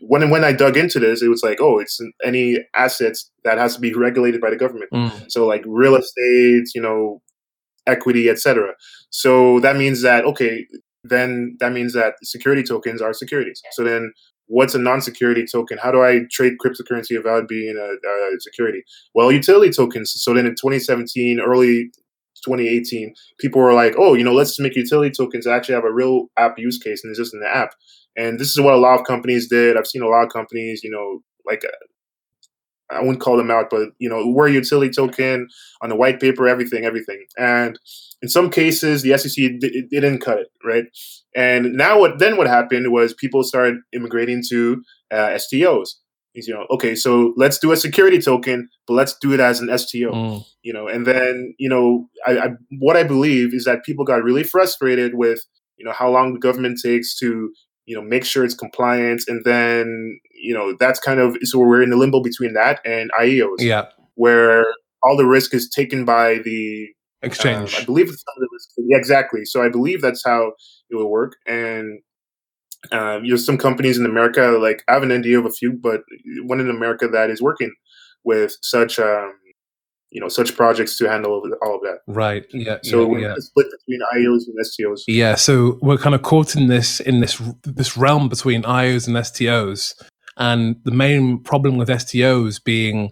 [0.00, 3.74] when when I dug into this, it was like, oh, it's any assets that has
[3.74, 4.90] to be regulated by the government.
[4.92, 5.30] Mm.
[5.30, 7.20] So like real estate, you know,
[7.86, 8.74] equity, etc.
[9.10, 10.66] So that means that okay,
[11.02, 13.62] then that means that security tokens are securities.
[13.72, 14.12] So then
[14.46, 15.78] what's a non-security token?
[15.78, 18.82] How do I trade cryptocurrency without being a, a security?
[19.14, 20.12] Well, utility tokens.
[20.12, 21.92] So then in 2017, early
[22.44, 26.26] 2018, people were like, oh, you know, let's make utility tokens actually have a real
[26.36, 27.74] app use case and it's just in the app.
[28.16, 29.76] And this is what a lot of companies did.
[29.76, 31.62] I've seen a lot of companies, you know, like
[32.90, 35.48] I wouldn't call them out, but you know, where utility token
[35.80, 37.24] on the white paper, everything, everything.
[37.38, 37.78] And
[38.22, 40.84] in some cases, the SEC d- didn't cut it, right?
[41.34, 42.36] And now, what then?
[42.36, 45.96] What happened was people started immigrating to uh, STOs.
[46.34, 49.76] You know, okay, so let's do a security token, but let's do it as an
[49.76, 50.12] STO.
[50.12, 50.44] Mm.
[50.62, 54.22] You know, and then you know, I, I what I believe is that people got
[54.22, 55.40] really frustrated with
[55.76, 57.52] you know how long the government takes to
[57.86, 61.82] you know make sure it's compliant and then you know that's kind of so we're
[61.82, 63.86] in the limbo between that and IEOs yeah.
[64.14, 64.64] where
[65.02, 66.88] all the risk is taken by the
[67.22, 67.74] exchange.
[67.74, 68.70] Um, I believe it's the risk.
[68.78, 69.44] Yeah, exactly.
[69.44, 70.52] So I believe that's how
[70.90, 72.00] it will work and
[72.92, 75.72] um, you know some companies in America like I have an NDA of a few
[75.72, 76.02] but
[76.42, 77.72] one in America that is working
[78.24, 79.34] with such um,
[80.10, 81.98] you know such projects to handle all of that.
[82.06, 82.48] Right.
[82.48, 82.60] Mm-hmm.
[82.60, 82.78] Yeah.
[82.82, 83.34] So yeah, yeah.
[83.38, 85.02] split between IEOs and STOs.
[85.06, 85.34] Yeah.
[85.36, 89.94] So we're kind of caught in this in this this realm between IEOs and STOs,
[90.36, 93.10] and the main problem with STOs being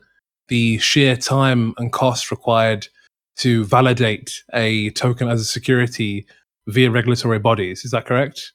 [0.48, 2.88] the sheer time and cost required
[3.36, 6.26] to validate a token as a security
[6.66, 7.84] via regulatory bodies.
[7.84, 8.52] Is that correct?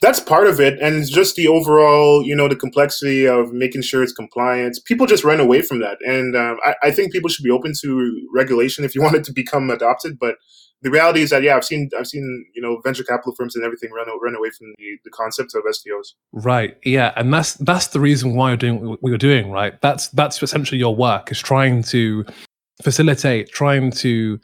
[0.00, 3.82] That's part of it and it's just the overall you know the complexity of making
[3.82, 4.78] sure it's compliant.
[4.84, 7.72] People just run away from that and um, I, I, think people should be open
[7.82, 10.36] to regulation if you want it to become adopted but
[10.82, 13.64] the reality is that yeah i've seen i've seen you know venture capital firms and
[13.64, 17.88] everything run, run away from the, the concept of stos right yeah and that's that's
[17.88, 19.80] the reason why you're doing what you're doing right?
[19.80, 22.24] That's that's essentially your work is trying to
[22.82, 24.38] facilitate trying to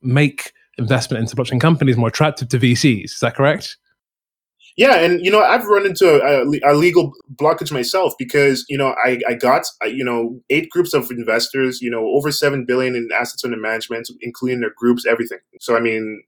[0.00, 3.76] make investment into blockchain companies more attractive to vcs is that correct
[4.76, 8.94] yeah, and you know, I've run into a, a, legal blockage myself because you know
[9.04, 13.08] I, I got you know eight groups of investors, you know, over seven billion in
[13.12, 15.38] assets under management, including their groups, everything.
[15.60, 16.22] So I mean,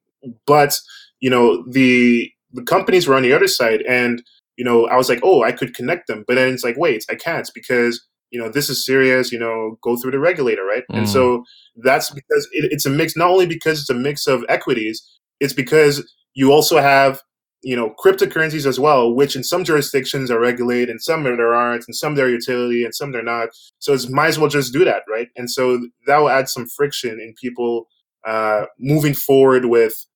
[0.47, 0.79] but
[1.21, 4.23] you know the the companies were on the other side, and
[4.57, 7.05] you know I was like, oh, I could connect them, but then it's like, wait,
[7.09, 9.33] I can't because you know this is serious.
[9.33, 10.85] You know, go through the regulator, right?
[10.91, 10.99] Mm.
[10.99, 11.45] And so
[11.77, 13.17] that's because it, it's a mix.
[13.17, 15.03] Not only because it's a mix of equities,
[15.41, 17.23] it's because you also have
[17.65, 21.85] you know cryptocurrencies as well which in some jurisdictions are regulated and some there aren't
[21.87, 23.49] and some they're utility and some they're not.
[23.79, 25.29] So it's might as well just do that right?
[25.37, 27.87] And so that will add some friction in people
[28.27, 30.07] uh, moving forward with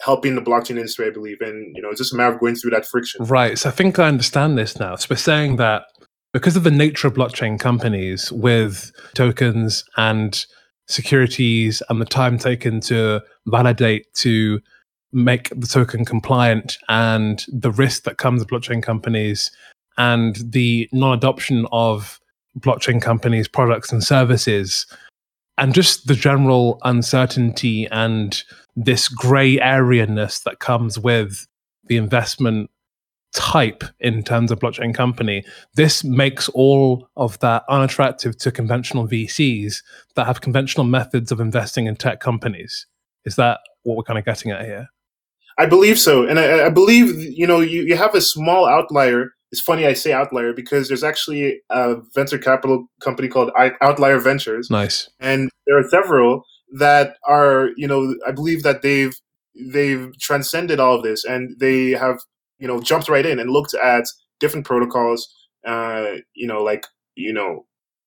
[0.00, 1.40] helping the blockchain industry i believe.
[1.40, 3.24] And you know it's just a matter of going through that friction.
[3.24, 3.58] Right.
[3.58, 4.96] So i think i understand this now.
[4.96, 5.84] So we're saying that
[6.32, 10.44] because of the nature of blockchain companies with tokens and
[10.88, 14.60] securities and the time taken to validate to
[15.12, 19.50] make the token compliant and the risk that comes with blockchain companies
[19.96, 22.20] and the non-adoption of
[22.58, 24.86] blockchain companies products and services
[25.56, 28.42] and just the general uncertainty and
[28.76, 31.46] this gray area-ness that comes with
[31.86, 32.70] the investment
[33.34, 35.44] type in terms of blockchain company
[35.74, 39.82] this makes all of that unattractive to conventional vcs
[40.14, 42.86] that have conventional methods of investing in tech companies.
[43.24, 44.88] Is that what we're kind of getting at here
[45.58, 49.32] I believe so, and I, I, believe you know you, you have a small outlier
[49.50, 54.70] it's funny I say outlier because there's actually a venture capital company called Outlier Ventures.
[54.70, 55.08] Nice.
[55.20, 56.44] And there are several
[56.74, 59.14] that are, you know, I believe that they've
[59.72, 62.20] they've transcended all of this and they have,
[62.58, 64.04] you know, jumped right in and looked at
[64.38, 65.28] different protocols,
[65.66, 67.64] uh, you know, like, you know,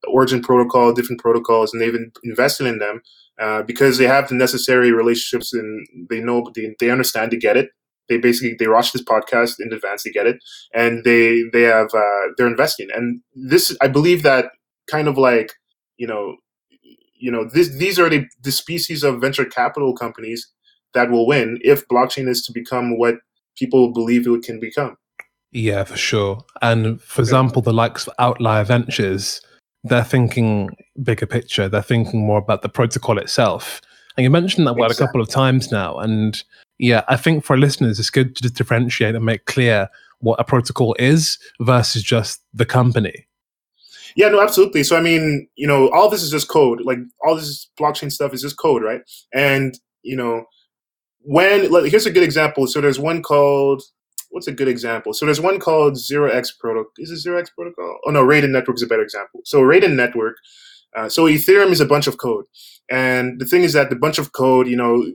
[0.08, 3.02] origin protocol, different protocols, and they've invested in them
[3.40, 7.58] uh, because they have the necessary relationships and they know they, they understand to get
[7.58, 7.70] it.
[8.10, 10.38] They basically they watch this podcast in advance to get it
[10.74, 12.90] and they they have uh, they're investing.
[12.94, 14.52] And this i believe that
[14.90, 15.54] kind of like
[15.98, 16.36] you know
[17.18, 20.52] you know this these are the, the species of venture capital companies
[20.94, 23.16] that will win if blockchain is to become what
[23.58, 24.98] people believe it can become.
[25.52, 26.44] Yeah for sure.
[26.62, 29.42] And for example the likes of outlier ventures
[29.84, 30.70] they're thinking
[31.04, 33.82] bigger picture they're thinking more about the protocol itself
[34.18, 35.04] and you mentioned that word exactly.
[35.04, 36.44] a couple of times now and
[36.82, 39.88] yeah, I think for listeners, it's good to differentiate and make clear
[40.20, 43.28] what a protocol is versus just the company.
[44.16, 44.84] Yeah, no, absolutely.
[44.84, 46.82] So, I mean, you know, all this is just code.
[46.82, 49.02] Like, all this blockchain stuff is just code, right?
[49.32, 50.46] And, you know,
[51.22, 52.66] when, like, here's a good example.
[52.66, 53.84] So, there's one called,
[54.32, 55.14] what's a good example?
[55.14, 56.92] So, there's one called Zero X Protocol.
[56.98, 58.00] Is it Zero X Protocol?
[58.06, 59.42] Oh, no, Raiden Network is a better example.
[59.46, 60.38] So, Raiden Network,
[60.96, 62.46] uh, so Ethereum is a bunch of code.
[62.90, 65.06] And the thing is that the bunch of code, you know,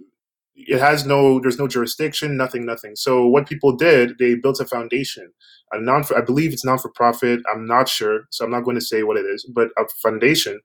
[0.56, 4.64] it has no there's no jurisdiction nothing nothing so what people did they built a
[4.64, 5.30] foundation
[5.72, 8.76] a non i believe it's non for profit i'm not sure so i'm not going
[8.76, 10.58] to say what it is but a foundation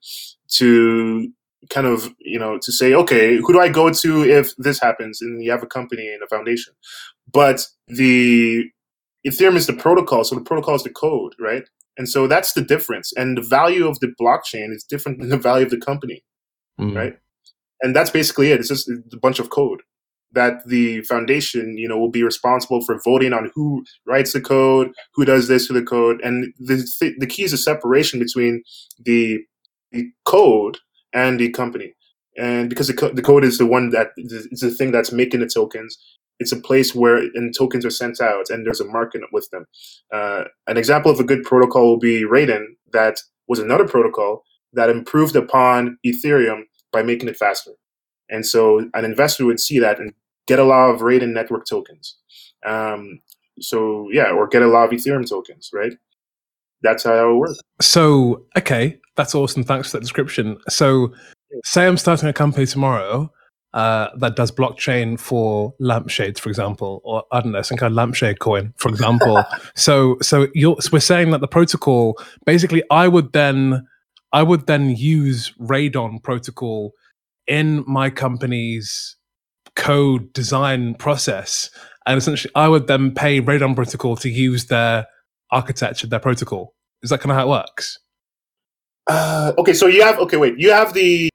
[0.47, 1.29] to
[1.69, 5.21] kind of you know to say okay who do i go to if this happens
[5.21, 6.73] and you have a company and a foundation
[7.31, 8.63] but the
[9.25, 11.63] ethereum is the protocol so the protocol is the code right
[11.97, 15.37] and so that's the difference and the value of the blockchain is different than the
[15.37, 16.23] value of the company
[16.79, 16.95] mm.
[16.95, 17.17] right
[17.81, 18.59] and that's basically it.
[18.59, 19.81] It's just a bunch of code
[20.33, 24.91] that the foundation, you know, will be responsible for voting on who writes the code,
[25.13, 28.63] who does this to the code, and the the key is a separation between
[29.03, 29.39] the
[29.91, 30.77] the code
[31.13, 31.93] and the company,
[32.37, 35.41] and because the, co- the code is the one that is the thing that's making
[35.41, 35.97] the tokens.
[36.41, 39.65] It's a place where and tokens are sent out, and there's a market with them.
[40.11, 44.89] Uh, an example of a good protocol will be Raiden, that was another protocol that
[44.89, 47.71] improved upon Ethereum by making it faster.
[48.29, 50.13] And so an investor would see that and
[50.47, 52.17] get a lot of Raiden network tokens.
[52.65, 53.19] Um,
[53.59, 55.93] so yeah, or get a lot of Ethereum tokens, right?
[56.81, 57.59] That's how it works.
[57.81, 59.63] So okay, that's awesome.
[59.63, 60.57] Thanks for that description.
[60.69, 61.13] So
[61.65, 63.31] say I'm starting a company tomorrow
[63.73, 67.95] uh, that does blockchain for lampshades, for example, or I don't know, some kind of
[67.95, 69.43] lampshade coin, for example.
[69.75, 73.87] so so you're so we're saying that the protocol basically I would then
[74.33, 76.93] I would then use Raiden protocol
[77.47, 79.17] in my company's
[79.75, 81.69] code design process.
[82.05, 85.05] And essentially, I would then pay Raiden Protocol to use their
[85.51, 86.73] architecture, their protocol.
[87.03, 87.99] Is that kind of how it works?
[89.07, 91.29] Uh, okay, so you have okay, wait, you have the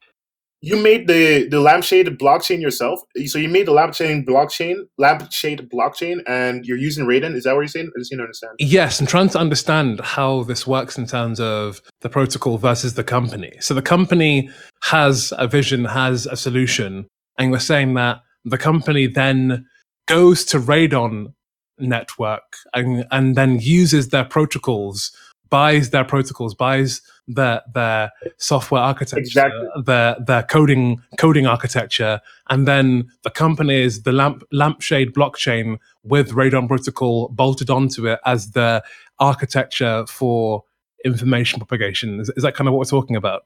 [0.63, 3.01] you made the the lampshade blockchain yourself.
[3.27, 7.35] So you made the lampshade blockchain, lampshade blockchain, and you're using Raiden.
[7.35, 7.91] Is that what you're saying?
[7.95, 8.53] I just need to understand.
[8.59, 13.05] Yes, I'm trying to understand how this works in terms of the protocol versus the
[13.05, 13.53] company.
[13.61, 14.51] So the company
[14.85, 17.07] has a vision, has a solution,
[17.39, 19.67] and we're saying that the company then
[20.07, 21.35] goes to Raiden
[21.79, 25.13] network and and then uses their protocols
[25.51, 29.69] buys their protocols, buys their their software architecture, exactly.
[29.85, 36.33] their their coding coding architecture, and then the company is the lamp lampshade blockchain with
[36.33, 38.83] Raiden protocol bolted onto it as the
[39.19, 40.65] architecture for
[41.05, 42.21] information propagation.
[42.21, 43.45] Is, is that kind of what we're talking about?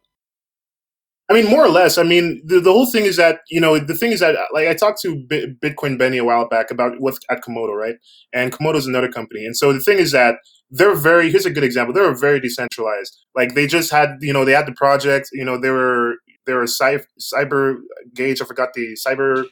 [1.30, 1.96] I mean, more or less.
[1.96, 4.66] I mean, the, the whole thing is that you know the thing is that like
[4.66, 7.94] I talked to B- Bitcoin Benny a while back about what's at Komodo, right?
[8.32, 10.36] And Komodo is another company, and so the thing is that
[10.70, 11.30] they're very.
[11.30, 11.94] Here's a good example.
[11.94, 13.16] They were very decentralized.
[13.34, 15.28] Like they just had, you know, they had the project.
[15.32, 17.76] You know, they were they were cyber, cyber
[18.14, 18.40] gauge.
[18.40, 19.46] I forgot the cyber.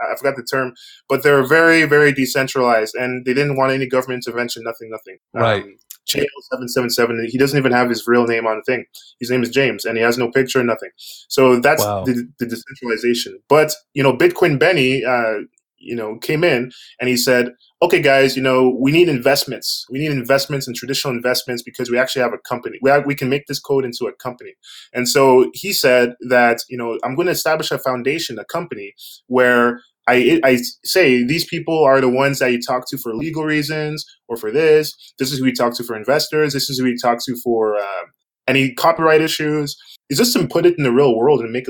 [0.00, 0.74] I forgot the term,
[1.08, 4.64] but they're very, very decentralized, and they didn't want any government intervention.
[4.64, 5.18] Nothing, nothing.
[5.32, 5.62] Right.
[5.62, 7.28] Um, seven seven seven.
[7.28, 8.84] He doesn't even have his real name on the thing.
[9.20, 10.90] His name is James, and he has no picture, nothing.
[10.96, 12.04] So that's wow.
[12.04, 13.38] the, the, decentralization.
[13.48, 15.44] But you know, Bitcoin Benny, uh,
[15.82, 17.50] you know, came in and he said,
[17.82, 19.84] "Okay, guys, you know, we need investments.
[19.90, 22.78] We need investments and traditional investments because we actually have a company.
[22.82, 24.54] We have, we can make this code into a company."
[24.92, 28.94] And so he said that you know, I'm going to establish a foundation, a company
[29.26, 33.44] where I, I say these people are the ones that you talk to for legal
[33.44, 34.96] reasons or for this.
[35.18, 36.52] This is who we talk to for investors.
[36.52, 38.02] This is who we talk to for uh,
[38.48, 39.76] any copyright issues.
[40.08, 41.68] It's just to put it in the real world and make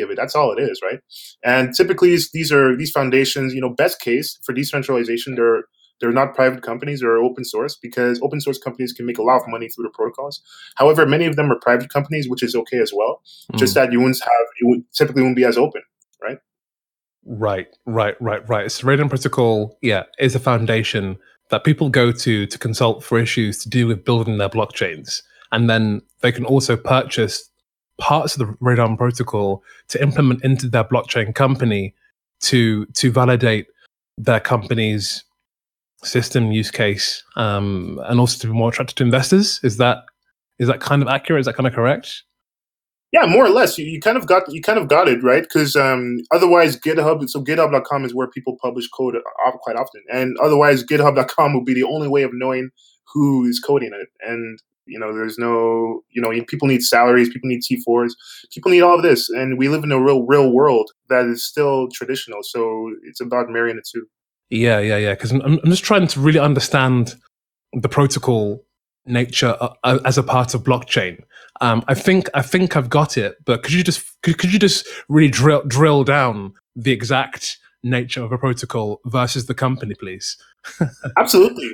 [0.00, 0.16] of it.
[0.16, 1.00] That's all it is, right?
[1.44, 3.54] And typically, these are these foundations.
[3.54, 5.64] You know, best case for decentralization, they're
[6.00, 9.42] they're not private companies; they're open source because open source companies can make a lot
[9.42, 10.40] of money through the protocols.
[10.76, 13.22] However, many of them are private companies, which is okay as well.
[13.52, 13.58] Mm.
[13.58, 15.82] Just that you wouldn't have it would typically wouldn't be as open,
[16.22, 16.38] right?
[17.24, 18.70] Right, right, right, right.
[18.70, 21.18] So Raiden Protocol, yeah, is a foundation
[21.50, 25.68] that people go to to consult for issues to do with building their blockchains, and
[25.68, 27.48] then they can also purchase
[27.98, 31.94] parts of the Raiden protocol to implement into their blockchain company
[32.40, 33.66] to to validate
[34.16, 35.24] their company's
[36.02, 39.60] system use case um, and also to be more attractive to investors.
[39.62, 40.04] Is that
[40.58, 41.40] is that kind of accurate?
[41.40, 42.22] Is that kind of correct?
[43.10, 43.78] Yeah, more or less.
[43.78, 47.28] You, you kind of got you kind of got it right because um, otherwise GitHub.
[47.28, 49.16] So GitHub.com is where people publish code
[49.62, 52.70] quite often, and otherwise GitHub.com will be the only way of knowing
[53.12, 54.08] who is coding it.
[54.20, 58.12] And you know, there's no you know people need salaries, people need T4s,
[58.52, 61.44] people need all of this, and we live in a real real world that is
[61.44, 62.42] still traditional.
[62.42, 64.06] So it's about marrying the two.
[64.50, 65.14] Yeah, yeah, yeah.
[65.14, 67.14] Because I'm, I'm just trying to really understand
[67.72, 68.64] the protocol
[69.06, 71.22] nature uh, uh, as a part of blockchain.
[71.60, 74.58] Um, I think I think I've got it, but could you just could, could you
[74.58, 80.36] just really drill drill down the exact nature of a protocol versus the company, please?
[81.18, 81.70] absolutely,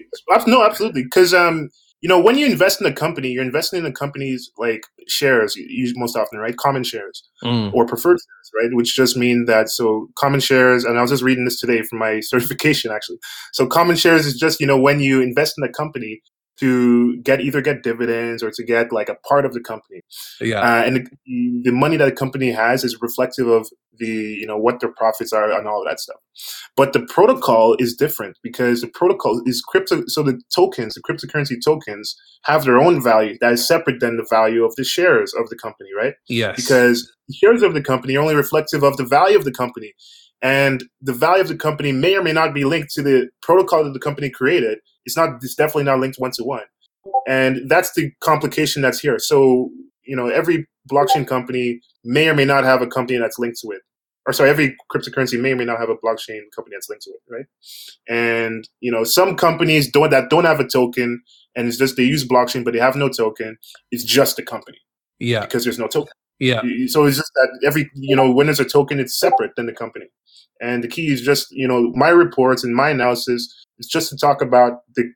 [0.47, 1.05] no, absolutely.
[1.05, 1.71] Because um,
[2.05, 5.57] you know, when you invest in a company, you're investing in a company's like shares,
[5.57, 6.55] use most often, right?
[6.55, 7.73] Common shares mm.
[7.73, 8.77] or preferred shares, right?
[8.77, 11.97] Which just mean that so common shares, and I was just reading this today for
[11.97, 13.17] my certification actually.
[13.55, 16.21] So common shares is just you know when you invest in a company,
[16.61, 20.01] to get either get dividends or to get like a part of the company.
[20.41, 24.47] Yeah, uh, and the, the, money that a company has is reflective of the you
[24.47, 26.17] know what their profits are and all of that stuff.
[26.77, 30.05] But the protocol is different because the protocol is crypto.
[30.07, 34.27] So the tokens, the cryptocurrency tokens, have their own value that is separate than the
[34.29, 36.15] value of the shares of the company, right?
[36.29, 36.57] Yes.
[36.57, 39.93] Because the shares of the company are only reflective of the value of the company.
[40.43, 43.83] And the value of the company may or may not be linked to the protocol
[43.85, 45.43] that the company created it's not.
[45.43, 46.65] It's definitely not linked one to one,
[47.27, 49.19] and that's the complication that's here.
[49.19, 49.71] So
[50.05, 53.71] you know, every blockchain company may or may not have a company that's linked to
[53.71, 53.83] it.
[54.27, 57.11] Or sorry, every cryptocurrency may or may not have a blockchain company that's linked to
[57.11, 57.47] it, right?
[58.09, 61.23] And you know, some companies don't that don't have a token,
[61.55, 63.59] and it's just they use blockchain, but they have no token.
[63.91, 64.79] It's just a company,
[65.19, 66.13] yeah, because there's no token.
[66.39, 66.63] Yeah.
[66.89, 69.73] So it's just that every you know when there's a token, it's separate than the
[69.73, 70.07] company.
[70.61, 74.17] And the key is just you know my reports and my analysis it's just to
[74.17, 75.11] talk about the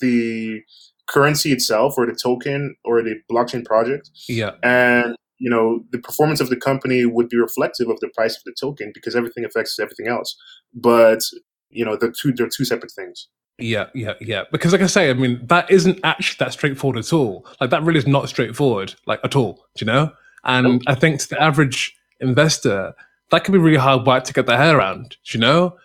[0.00, 0.60] the
[1.06, 4.10] currency itself or the token or the blockchain project.
[4.28, 4.52] Yeah.
[4.62, 8.42] And you know the performance of the company would be reflective of the price of
[8.44, 10.36] the token because everything affects everything else.
[10.74, 11.20] But
[11.70, 13.28] you know the two they're two separate things.
[13.58, 14.44] Yeah, yeah, yeah.
[14.52, 17.46] Because like I say, I mean that isn't actually that straightforward at all.
[17.60, 19.66] Like that really is not straightforward, like at all.
[19.76, 20.12] Do you know?
[20.44, 22.94] And I think to the average investor,
[23.30, 25.16] that can be really hard work to get their head around.
[25.24, 25.76] Do you know?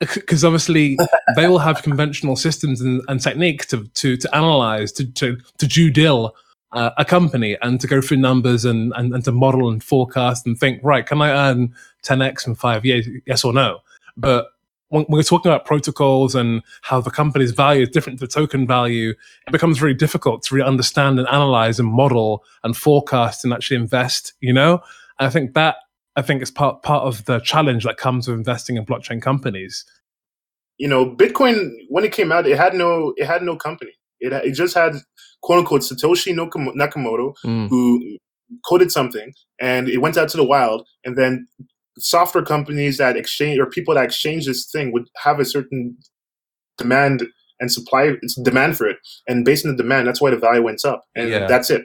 [0.14, 0.98] because obviously
[1.36, 5.66] they will have conventional systems and, and techniques to, to, to analyze, to, to, to
[5.66, 6.34] due dill
[6.72, 10.46] uh, a company and to go through numbers and, and, and to model and forecast
[10.46, 13.06] and think, right, can I earn 10x in five years?
[13.26, 13.80] Yes or no?
[14.16, 14.48] But
[14.88, 18.66] when we're talking about protocols and how the company's value is different to the token
[18.66, 23.52] value, it becomes very difficult to really understand and analyze and model and forecast and
[23.52, 24.80] actually invest, you know?
[25.18, 25.76] I think that
[26.16, 29.84] I think it's part part of the challenge that comes with investing in blockchain companies.
[30.78, 33.92] You know, Bitcoin when it came out, it had no it had no company.
[34.20, 34.94] It it just had
[35.42, 37.68] quote unquote Satoshi Nakamoto mm.
[37.68, 38.18] who
[38.68, 41.46] coded something and it went out to the wild, and then
[41.98, 45.96] software companies that exchange or people that exchange this thing would have a certain
[46.78, 47.24] demand
[47.58, 48.96] and supply it's demand for it
[49.28, 51.46] and based on the demand that's why the value went up and yeah.
[51.46, 51.82] that's it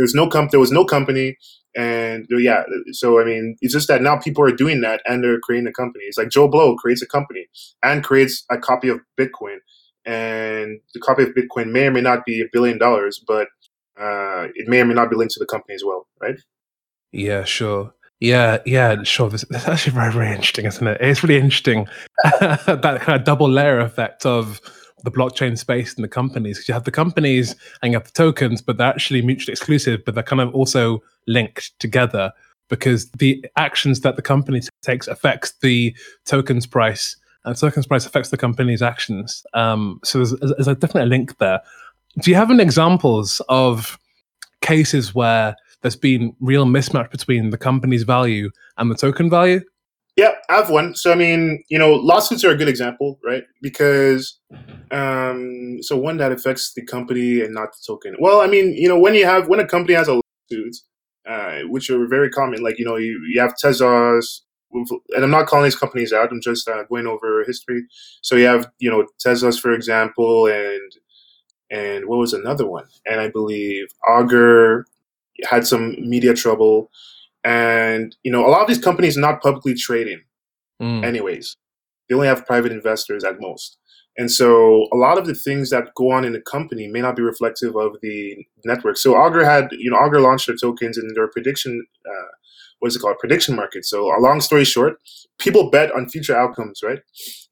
[0.00, 1.36] there's no comp there was no company
[1.76, 5.38] and yeah, so I mean, it's just that now people are doing that and they're
[5.38, 6.04] creating a company.
[6.04, 7.46] It's like Joe Blow creates a company
[7.82, 9.58] and creates a copy of Bitcoin,
[10.04, 13.48] and the copy of Bitcoin may or may not be a billion dollars, but
[14.00, 16.40] uh, it may or may not be linked to the company as well, right?
[17.12, 17.92] Yeah, sure.
[18.18, 19.30] Yeah, yeah, sure.
[19.30, 20.98] That's actually very, very interesting, isn't it?
[21.00, 21.86] It's really interesting
[22.40, 24.60] that kind of double layer effect of
[25.02, 28.12] the blockchain space and the companies because you have the companies and you have the
[28.12, 32.32] tokens, but they're actually mutually exclusive, but they're kind of also linked together
[32.68, 38.30] because the actions that the company takes affects the tokens price and tokens price affects
[38.30, 39.44] the company's actions.
[39.54, 41.60] Um, so there's, there's a definitely a link there.
[42.18, 43.98] Do you have any examples of
[44.60, 49.60] cases where there's been real mismatch between the company's value and the token value?
[50.20, 50.94] Yeah, I have one.
[50.94, 53.44] So I mean, you know, lawsuits are a good example, right?
[53.62, 54.38] Because
[54.90, 58.16] um, so one that affects the company and not the token.
[58.20, 60.76] Well, I mean, you know, when you have when a company has a lawsuit,
[61.26, 64.40] uh, which are very common, like you know, you, you have Tezos,
[64.74, 66.30] and I'm not calling these companies out.
[66.30, 67.84] I'm just uh, going over history.
[68.20, 70.92] So you have, you know, Tezos, for example, and
[71.70, 72.88] and what was another one?
[73.06, 74.84] And I believe Augur
[75.48, 76.90] had some media trouble,
[77.44, 80.22] and you know, a lot of these companies are not publicly trading,
[80.80, 81.04] mm.
[81.04, 81.56] anyways.
[82.08, 83.78] They only have private investors at most.
[84.18, 87.16] And so a lot of the things that go on in the company may not
[87.16, 88.96] be reflective of the network.
[88.98, 92.28] So Augur had, you know, Augur launched their tokens and their prediction, uh,
[92.80, 93.18] what is it called?
[93.18, 93.84] Prediction market.
[93.84, 94.98] So a long story short,
[95.38, 96.98] people bet on future outcomes, right?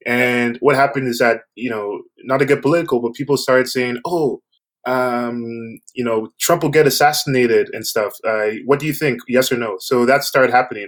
[0.05, 3.99] And what happened is that, you know, not to get political, but people started saying,
[4.05, 4.41] oh,
[4.89, 8.13] um, you know, Trump will get assassinated and stuff.
[8.25, 9.21] Uh, what do you think?
[9.27, 9.77] Yes or no?
[9.79, 10.87] So that started happening.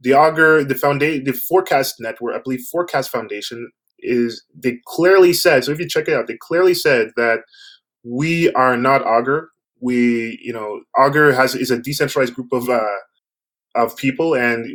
[0.00, 3.70] The Augur, the foundation, the Forecast Network, I believe Forecast Foundation
[4.00, 5.64] is they clearly said.
[5.64, 7.40] So if you check it out, they clearly said that
[8.02, 9.50] we are not Augur.
[9.80, 12.98] We, you know, Augur has is a decentralized group of uh,
[13.76, 14.66] of people, and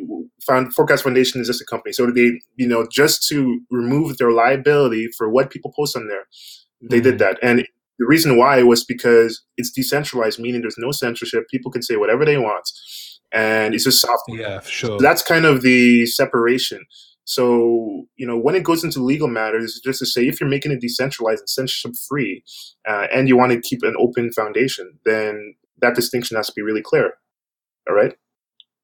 [0.47, 1.91] found Forecast Foundation is just a company.
[1.91, 6.25] So they, you know, just to remove their liability for what people post on there,
[6.81, 7.03] they mm-hmm.
[7.03, 7.37] did that.
[7.43, 7.65] And
[8.01, 11.47] the reason why was because it's decentralized, meaning there's no censorship.
[11.51, 12.67] People can say whatever they want,
[13.31, 14.41] and it's just software.
[14.41, 14.97] Yeah, sure.
[14.97, 16.83] So that's kind of the separation.
[17.25, 20.71] So, you know, when it goes into legal matters, just to say if you're making
[20.71, 22.43] it decentralized and censorship free
[22.89, 26.63] uh, and you want to keep an open foundation, then that distinction has to be
[26.63, 27.13] really clear.
[27.87, 28.15] All right?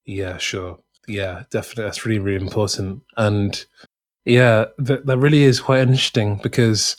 [0.05, 0.77] Yeah, sure.
[1.07, 1.85] Yeah, definitely.
[1.85, 3.01] That's really, really important.
[3.17, 3.65] And
[4.25, 6.95] yeah, that, that really is quite interesting because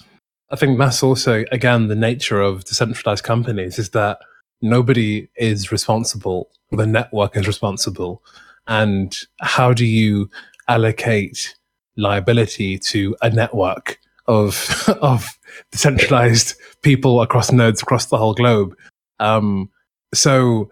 [0.51, 4.19] I think that's also, again, the nature of decentralized companies is that
[4.63, 8.23] nobody is responsible, the network is responsible.
[8.67, 10.31] And how do you
[10.69, 11.55] allocate
[11.97, 15.27] liability to a network of of
[15.73, 18.75] decentralized people across nodes across the whole globe.
[19.19, 19.71] Um,
[20.15, 20.71] so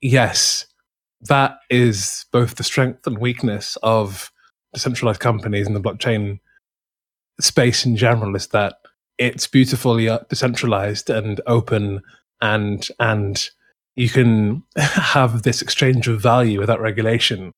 [0.00, 0.66] yes,
[1.20, 4.32] that is both the strength and weakness of
[4.72, 6.40] decentralized companies in the blockchain
[7.40, 8.34] space in general.
[8.34, 8.76] Is that
[9.18, 12.02] it's beautifully uh, decentralized and open,
[12.40, 13.48] and and
[13.96, 17.52] you can have this exchange of value without regulation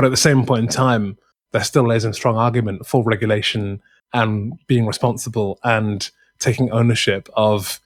[0.00, 1.18] but at the same point in time,
[1.52, 3.82] there still is a strong argument for regulation
[4.14, 7.80] and being responsible and taking ownership of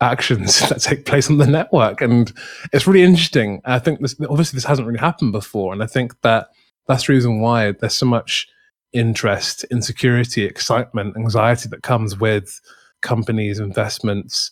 [0.00, 2.00] actions that take place on the network.
[2.00, 2.32] And
[2.72, 3.62] it's really interesting.
[3.64, 5.72] I think this, obviously this hasn't really happened before.
[5.72, 6.50] And I think that
[6.86, 8.48] that's the reason why there's so much
[8.92, 12.60] interest, insecurity, excitement, anxiety that comes with
[13.02, 14.50] companies, investments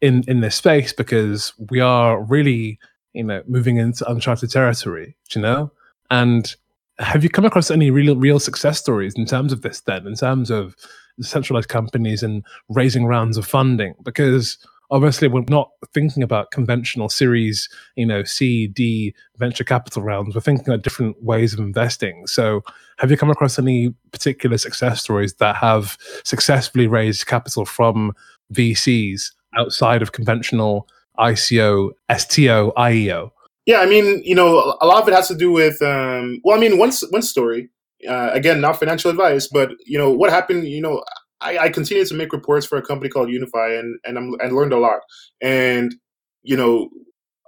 [0.00, 2.78] in, in this space because we are really,
[3.12, 5.70] you know, moving into uncharted territory, you know?
[6.10, 6.54] And
[6.98, 10.14] have you come across any real real success stories in terms of this then, in
[10.14, 10.76] terms of
[11.20, 13.94] centralized companies and raising rounds of funding?
[14.04, 14.58] Because
[14.94, 20.34] obviously we're not thinking about conventional series, you know, C, D venture capital rounds.
[20.34, 22.28] We're thinking about different ways of investing.
[22.28, 22.62] So
[22.98, 28.14] have you come across any particular success stories that have successfully raised capital from
[28.52, 30.88] VCs outside of conventional
[31.18, 33.32] ICO, STO, IEO?
[33.66, 35.82] Yeah, I mean, you know, a lot of it has to do with.
[35.82, 37.68] Um, well, I mean, one one story.
[38.08, 40.68] Uh, again, not financial advice, but you know what happened.
[40.68, 41.02] You know,
[41.40, 44.46] I, I continued to make reports for a company called Unify, and and I'm, I
[44.46, 45.00] learned a lot.
[45.42, 45.94] And
[46.42, 46.90] you know,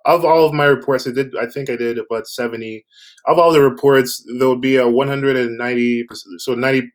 [0.05, 1.37] of all of my reports, I did.
[1.37, 2.85] I think I did about seventy.
[3.27, 6.07] Of all the reports, there would be a one hundred and ninety.
[6.39, 6.91] So 90,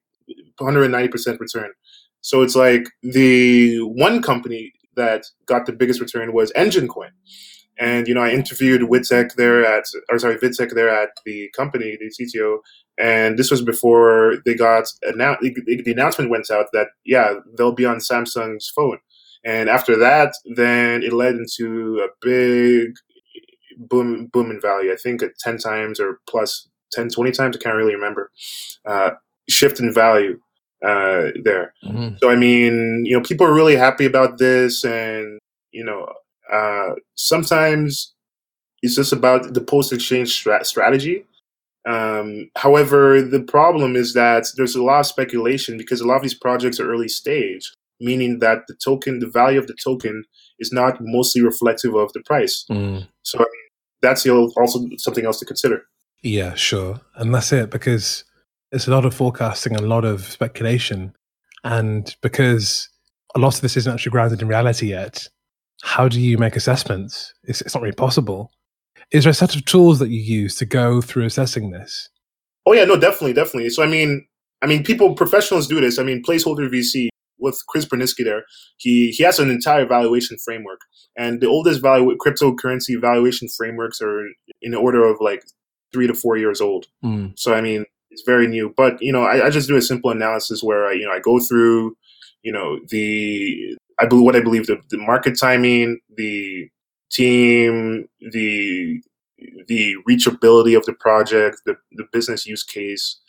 [0.58, 1.72] 190 percent return.
[2.22, 7.12] So it's like the one company that got the biggest return was Enjin Coin.
[7.82, 11.98] And you know, I interviewed Witsec there at, or sorry, Vidsec there at the company,
[12.00, 12.60] the CTO,
[13.00, 15.42] and this was before they got announced.
[15.42, 19.00] The announcement went out that yeah, they'll be on Samsung's phone.
[19.44, 22.94] And after that, then it led into a big
[23.78, 24.94] boom boom in value.
[24.94, 27.58] I think at 10 times or plus 10, 20 times.
[27.58, 28.30] I can't really remember.
[28.86, 29.12] Uh,
[29.50, 30.40] shift in value
[30.86, 31.74] uh, there.
[31.84, 32.16] Mm-hmm.
[32.22, 35.40] So I mean, you know, people are really happy about this, and
[35.72, 36.08] you know,
[36.52, 38.14] uh, sometimes
[38.82, 41.26] it's just about the post exchange stra- strategy.
[41.88, 46.22] Um, however, the problem is that there's a lot of speculation because a lot of
[46.22, 50.24] these projects are early stage, meaning that the token, the value of the token,
[50.60, 52.66] is not mostly reflective of the price.
[52.70, 53.08] Mm.
[53.24, 53.70] So I mean,
[54.02, 55.84] that's also something else to consider.
[56.24, 58.26] Yeah, sure, and that's it because
[58.72, 61.16] it's a lot of forecasting and a lot of speculation,
[61.64, 62.90] and because
[63.34, 65.28] a lot of this isn't actually grounded in reality yet,
[65.84, 67.34] how do you make assessments?
[67.44, 68.52] It's, it's not really possible.
[69.12, 72.10] Is there a set of tools that you use to go through assessing this?
[72.66, 73.70] Oh yeah, no, definitely, definitely.
[73.70, 74.26] So I mean,
[74.62, 75.98] I mean, people, professionals do this.
[75.98, 77.10] I mean, placeholder VC
[77.40, 78.44] with Chris Burniske there,
[78.78, 80.82] he he has an entire valuation framework,
[81.18, 84.28] and the oldest value cryptocurrency valuation frameworks are
[84.62, 85.44] in the order of like
[85.92, 86.86] three to four years old.
[87.04, 87.34] Mm.
[87.38, 88.74] So I mean, it's very new.
[88.78, 91.20] But you know, I, I just do a simple analysis where I, you know I
[91.20, 91.98] go through,
[92.44, 96.70] you know, the I believe what I believe the, the market timing, the
[97.12, 99.02] team, the
[99.68, 103.20] the reachability of the project, the the business use case,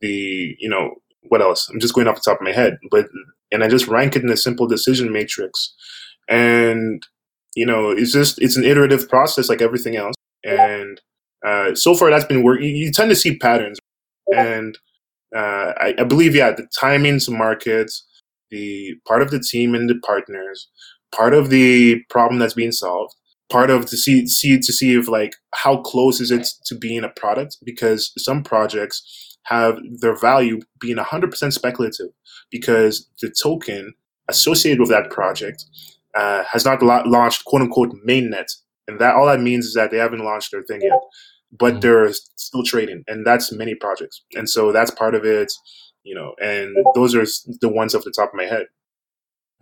[0.00, 0.96] the you know
[1.28, 1.68] what else?
[1.68, 3.06] I'm just going off the top of my head, but
[3.52, 5.74] and I just rank it in a simple decision matrix,
[6.28, 7.06] and
[7.54, 10.14] you know it's just it's an iterative process like everything else,
[10.44, 11.00] and
[11.46, 12.74] uh, so far that's been working.
[12.74, 13.78] You tend to see patterns,
[14.34, 14.78] and
[15.34, 18.04] uh, I, I believe yeah the timings, markets,
[18.52, 20.68] the part of the team and the partners,
[21.10, 23.14] part of the problem that's being solved,
[23.50, 27.02] part of to see see to see if like how close is it to being
[27.02, 32.06] a product because some projects have their value being 100% speculative
[32.52, 33.92] because the token
[34.28, 35.64] associated with that project
[36.14, 38.46] uh, has not la- launched quote unquote mainnet.
[38.86, 41.00] And that all that means is that they haven't launched their thing yet
[41.52, 41.80] but mm-hmm.
[41.80, 44.22] they're still trading and that's many projects.
[44.34, 45.52] And so that's part of it
[46.04, 47.24] you know and those are
[47.60, 48.66] the ones off the top of my head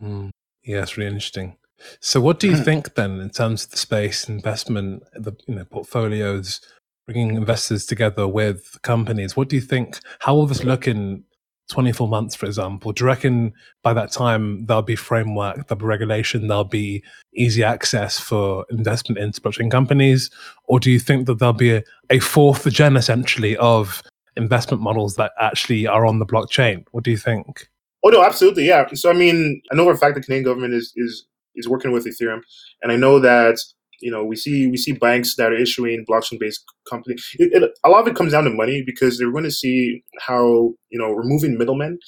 [0.03, 0.31] mm.
[0.65, 1.57] yeah it's really interesting
[2.01, 5.65] so what do you think then in terms of the space investment the you know
[5.65, 6.61] portfolios
[7.07, 11.25] bringing investors together with companies what do you think how will this look in
[11.71, 15.87] 24 months, for example, do you reckon by that time there'll be framework, there'll be
[15.87, 17.03] regulation, there'll be
[17.35, 20.31] easy access for investment into blockchain companies?
[20.65, 24.03] Or do you think that there'll be a, a fourth gen essentially of
[24.37, 26.85] investment models that actually are on the blockchain?
[26.93, 27.69] What do you think?
[28.05, 28.87] Oh no, absolutely, yeah.
[28.95, 31.93] So I mean, I know for a fact the Canadian government is is is working
[31.93, 32.41] with Ethereum,
[32.83, 33.59] and I know that
[34.01, 37.71] you know we see we see banks that are issuing blockchain based company it, it,
[37.85, 40.99] a lot of it comes down to money because they're going to see how you
[40.99, 41.99] know removing middlemen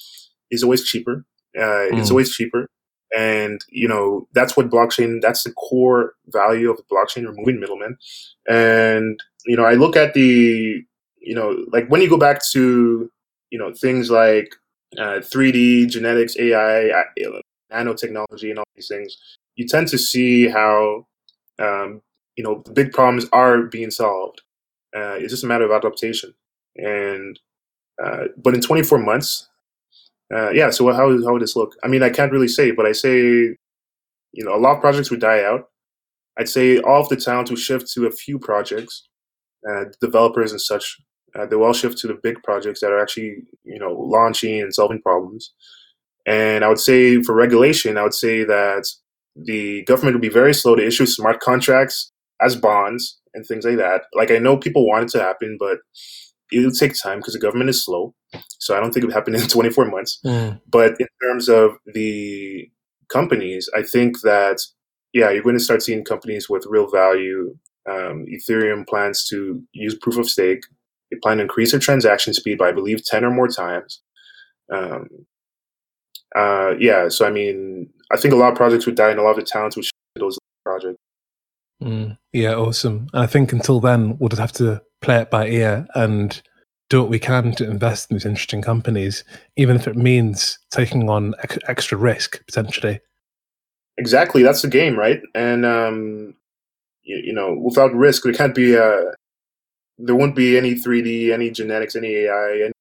[0.51, 1.25] is always cheaper
[1.57, 1.99] uh, mm.
[1.99, 2.67] it's always cheaper
[3.15, 7.95] and you know that's what blockchain that's the core value of blockchain removing middlemen
[8.47, 10.83] and you know i look at the
[11.23, 13.09] you know like when you go back to
[13.49, 14.53] you know things like
[14.97, 17.03] uh, 3d genetics ai uh,
[17.71, 19.17] nanotechnology and all these things
[19.55, 21.05] you tend to see how
[21.59, 22.01] um,
[22.35, 24.41] you know, the big problems are being solved.
[24.95, 26.33] Uh, it's just a matter of adaptation.
[26.75, 27.39] And
[28.03, 29.49] uh, but in 24 months,
[30.33, 30.71] uh, yeah.
[30.71, 31.75] So how how would this look?
[31.83, 33.19] I mean, I can't really say, but I say,
[34.31, 35.69] you know, a lot of projects would die out.
[36.37, 39.07] I'd say all of the talent would shift to a few projects,
[39.69, 40.99] uh, developers and such.
[41.35, 44.73] Uh, they will shift to the big projects that are actually, you know, launching and
[44.73, 45.53] solving problems.
[46.25, 48.87] And I would say for regulation, I would say that
[49.35, 52.11] the government would be very slow to issue smart contracts
[52.41, 54.03] as bonds and things like that.
[54.13, 55.79] Like I know people want it to happen, but
[56.51, 58.13] it'll take time because the government is slow.
[58.59, 60.19] So I don't think it would happen in 24 months.
[60.25, 60.61] Mm.
[60.67, 62.69] But in terms of the
[63.09, 64.59] companies, I think that
[65.13, 67.55] yeah, you're going to start seeing companies with real value.
[67.89, 70.63] Um, Ethereum plans to use proof of stake.
[71.13, 74.01] They plan to increase their transaction speed by, I believe, 10 or more times.
[74.73, 75.07] Um,
[76.35, 79.23] uh, yeah, so I mean, I think a lot of projects would die and a
[79.23, 79.85] lot of the talents would
[80.15, 80.97] those projects.
[81.83, 83.07] Mm, yeah, awesome.
[83.13, 86.41] I think until then, we'll just have to play it by ear and
[86.89, 89.23] do what we can to invest in these interesting companies,
[89.57, 92.99] even if it means taking on ex- extra risk potentially.
[93.97, 95.21] Exactly, that's the game, right?
[95.35, 96.35] And um,
[97.03, 99.11] you, you, know, without risk, there can't be a, uh,
[99.97, 102.73] there won't be any 3D, any genetics, any AI, any,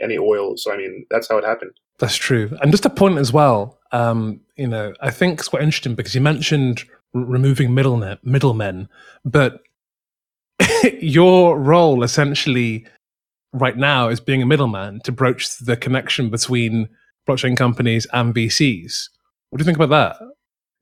[0.00, 0.56] any oil.
[0.56, 1.72] So I mean, that's how it happened.
[1.98, 2.56] That's true.
[2.62, 6.14] And just a point as well, um, you know, I think it's quite interesting because
[6.14, 6.84] you mentioned
[7.14, 8.88] r- removing middlemen, middlemen,
[9.24, 9.62] but
[11.00, 12.86] your role essentially
[13.52, 16.88] right now is being a middleman to broach the connection between
[17.28, 19.08] blockchain companies and VCs.
[19.50, 20.26] What do you think about that?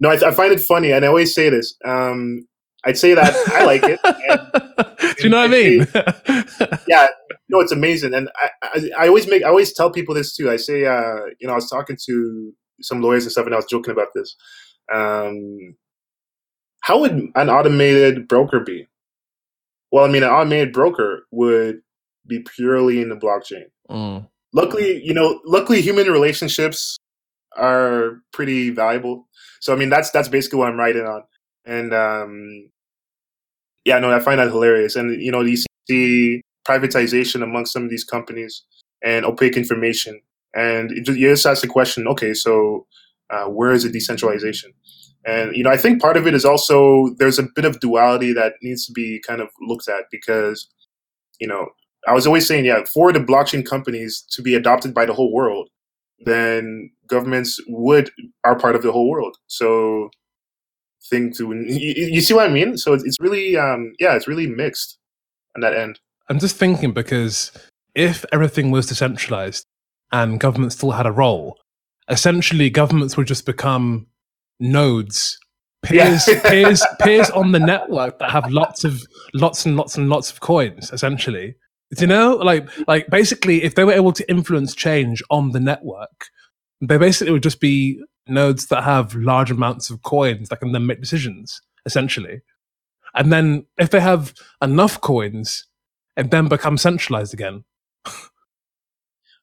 [0.01, 1.75] No, I, th- I find it funny, and I always say this.
[1.85, 2.47] Um,
[2.85, 3.99] I'd say that I like it.
[4.05, 5.87] And, do you know what I mean?
[5.87, 7.09] Say, yeah,
[7.49, 10.51] no, it's amazing, and I, I, I, always make, I always tell people this too.
[10.51, 13.59] I say, uh, you know, I was talking to some lawyers and stuff, and I
[13.59, 14.37] was joking about this.
[14.93, 15.77] Um,
[16.81, 18.87] how would an automated broker be?
[19.91, 21.81] Well, I mean, an automated broker would
[22.27, 23.65] be purely in the blockchain.
[23.91, 24.29] Mm.
[24.53, 26.99] Luckily, you know, luckily human relationships
[27.57, 29.27] are pretty valuable.
[29.61, 31.23] So, I mean, that's that's basically what I'm writing on.
[31.69, 32.71] And um,
[33.85, 34.97] yeah, no, I find that hilarious.
[34.97, 38.65] And you know, you see privatization amongst some of these companies
[39.03, 40.21] and opaque information.
[40.55, 42.87] And you just ask the question, okay, so
[43.31, 44.73] uh, where is the decentralization?
[45.27, 48.33] And you know, I think part of it is also there's a bit of duality
[48.33, 50.69] that needs to be kind of looked at because,
[51.39, 51.69] you know,
[52.07, 55.33] I was always saying, yeah, for the blockchain companies to be adopted by the whole
[55.33, 55.69] world,
[56.21, 58.11] then governments would
[58.45, 59.37] are part of the whole world.
[59.49, 60.11] So,
[61.09, 62.77] thing to you, you see what I mean?
[62.77, 64.99] So it's it's really, um, yeah, it's really mixed.
[65.55, 66.01] on that end.
[66.29, 67.53] I'm just thinking because
[67.95, 69.65] if everything was decentralized
[70.13, 71.59] and government still had a role,
[72.09, 74.07] essentially governments would just become
[74.61, 75.39] nodes
[75.83, 76.41] peers yeah.
[76.43, 79.01] peers peers on the network that have lots of
[79.35, 81.55] lots and lots and lots of coins essentially
[81.95, 85.61] do you know like like basically if they were able to influence change on the
[85.61, 86.27] network
[86.81, 90.87] they basically would just be nodes that have large amounts of coins that can then
[90.87, 92.41] make decisions essentially
[93.15, 95.67] and then if they have enough coins
[96.17, 97.65] it then becomes centralized again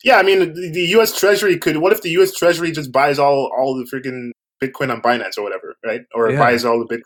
[0.04, 3.52] yeah i mean the, us treasury could what if the us treasury just buys all
[3.58, 4.32] all the freaking
[4.62, 6.02] Bitcoin on Binance or whatever, right?
[6.14, 6.40] Or yeah.
[6.40, 7.02] buys all the bit,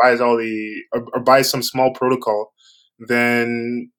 [0.00, 2.52] buys all the, or, or buys some small protocol,
[2.98, 3.90] then,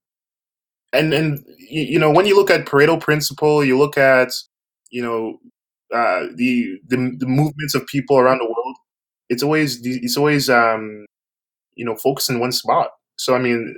[0.93, 4.29] and and you, you know when you look at Pareto principle, you look at,
[4.89, 5.39] you know,
[5.93, 8.77] uh, the the the movements of people around the world.
[9.29, 11.05] It's always it's always um,
[11.75, 12.91] you know focused in one spot.
[13.17, 13.75] So I mean,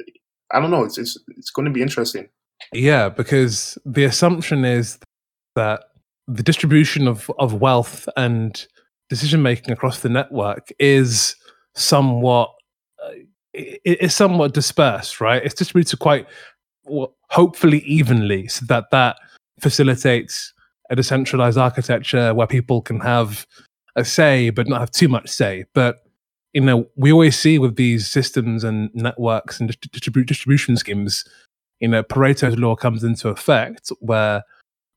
[0.52, 0.84] I don't know.
[0.84, 2.30] It's it's it's going to be interesting.
[2.74, 5.00] Yeah, because the assumption is
[5.56, 5.84] that
[6.28, 8.68] the distribution of, of wealth and
[9.10, 11.36] decision making across the network is
[11.76, 12.52] somewhat
[13.04, 13.12] uh,
[13.54, 15.44] is somewhat dispersed, right?
[15.44, 16.28] It's distributed quite
[16.86, 19.18] well, hopefully evenly, so that that
[19.60, 20.54] facilitates
[20.90, 23.46] a decentralized architecture where people can have
[23.96, 25.66] a say, but not have too much say.
[25.74, 25.98] But
[26.54, 31.24] you know, we always see with these systems and networks and distribu- distribution schemes,
[31.80, 34.44] you know, Pareto's law comes into effect where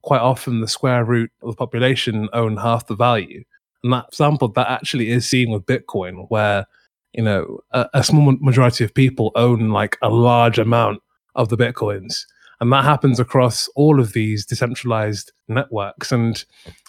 [0.03, 3.45] quite often the square root of the population own half the value.
[3.83, 6.67] And that example that actually is seen with Bitcoin, where
[7.13, 11.03] you know a, a, small majority of people own like a large amount
[11.35, 12.25] of the bitcoins,
[12.61, 16.13] and that happens across all of these decentralized networks.
[16.13, 16.45] And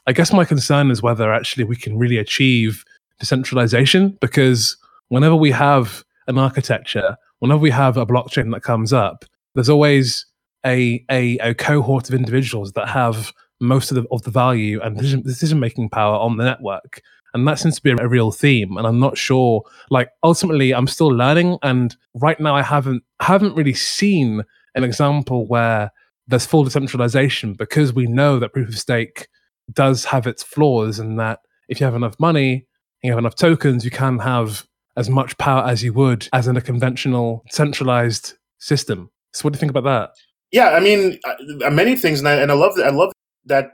[0.06, 2.84] I guess my concern is whether actually we can really achieve
[3.20, 4.76] decentralization, because
[5.08, 10.26] whenever we have an architecture, whenever we have a blockchain that comes up, there's always
[10.66, 14.98] a, a, a cohort of individuals that have most of the of the value and
[14.98, 17.02] decision making power on the network.
[17.34, 18.76] And that seems to be a, real theme.
[18.76, 21.58] And i'm not sure like ultimately i'm still learning.
[21.62, 24.44] And right now i haven't haven't really seen
[24.76, 25.92] an example where
[26.28, 29.28] there's full decentralization because we know that proof of stake
[29.74, 32.64] does have its flaws and that if you have enough money and
[33.04, 34.66] you have enough tokens you can have
[34.98, 39.10] as much power as you would as in a conventional centralized system.
[39.34, 40.12] So what do you think about that?
[40.52, 43.12] Yeah i mean uh, many things and I, and I love that i love
[43.46, 43.72] that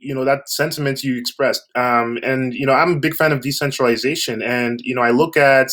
[0.00, 1.62] you know that sentiment you expressed.
[1.74, 5.36] Um, and you know i'm a big fan of decentralization and you know i look
[5.36, 5.70] at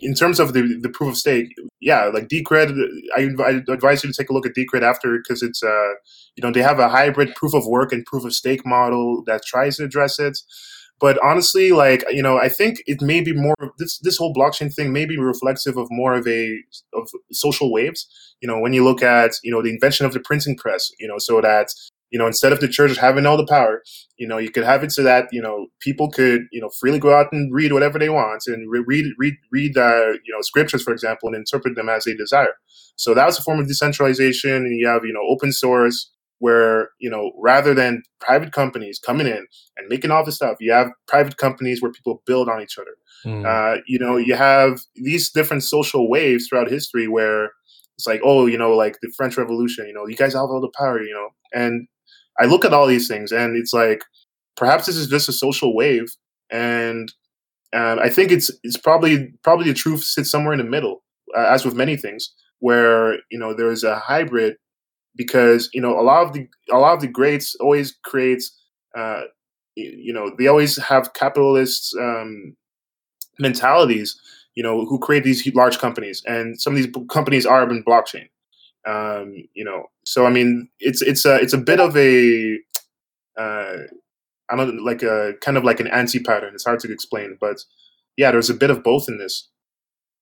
[0.00, 2.72] in terms of the, the proof of stake yeah like decred
[3.16, 5.92] I, I advise you to take a look at decred after because it's uh
[6.36, 9.44] you know they have a hybrid proof of work and proof of stake model that
[9.44, 10.38] tries to address it.
[11.00, 14.72] But honestly like you know i think it may be more this this whole blockchain
[14.74, 16.58] thing may be reflexive of more of a
[16.92, 18.06] of social waves.
[18.40, 21.08] You know when you look at you know the invention of the printing press you
[21.08, 21.68] know so that
[22.10, 23.82] you know instead of the church having all the power
[24.16, 26.98] you know you could have it so that you know people could you know freely
[26.98, 30.40] go out and read whatever they want and re- read read read uh, you know
[30.40, 32.54] scriptures for example and interpret them as they desire
[32.96, 36.90] so that was a form of decentralization and you have you know open source where
[36.98, 39.46] you know rather than private companies coming in
[39.76, 42.94] and making all this stuff you have private companies where people build on each other
[43.24, 43.44] mm.
[43.44, 47.50] uh, you know you have these different social waves throughout history where
[47.96, 50.60] it's like oh you know like the french revolution you know you guys have all
[50.60, 51.88] the power you know and
[52.40, 54.02] I look at all these things and it's like
[54.56, 56.08] perhaps this is just a social wave,
[56.50, 57.12] and
[57.72, 61.02] um, I think it's it's probably probably the truth sits somewhere in the middle,
[61.36, 64.56] uh, as with many things, where you know there is a hybrid
[65.16, 68.56] because you know a lot of the a lot of the greats always creates
[68.96, 69.22] uh,
[69.76, 72.56] you know they always have capitalist um,
[73.38, 74.18] mentalities
[74.54, 78.26] you know who create these large companies and some of these companies are in blockchain
[78.88, 82.58] um, you know, so I mean, it's it's a it's a bit of a
[83.38, 83.76] uh,
[84.50, 86.54] I don't like a kind of like an anti pattern.
[86.54, 87.58] It's hard to explain, but
[88.16, 89.48] yeah, there's a bit of both in this.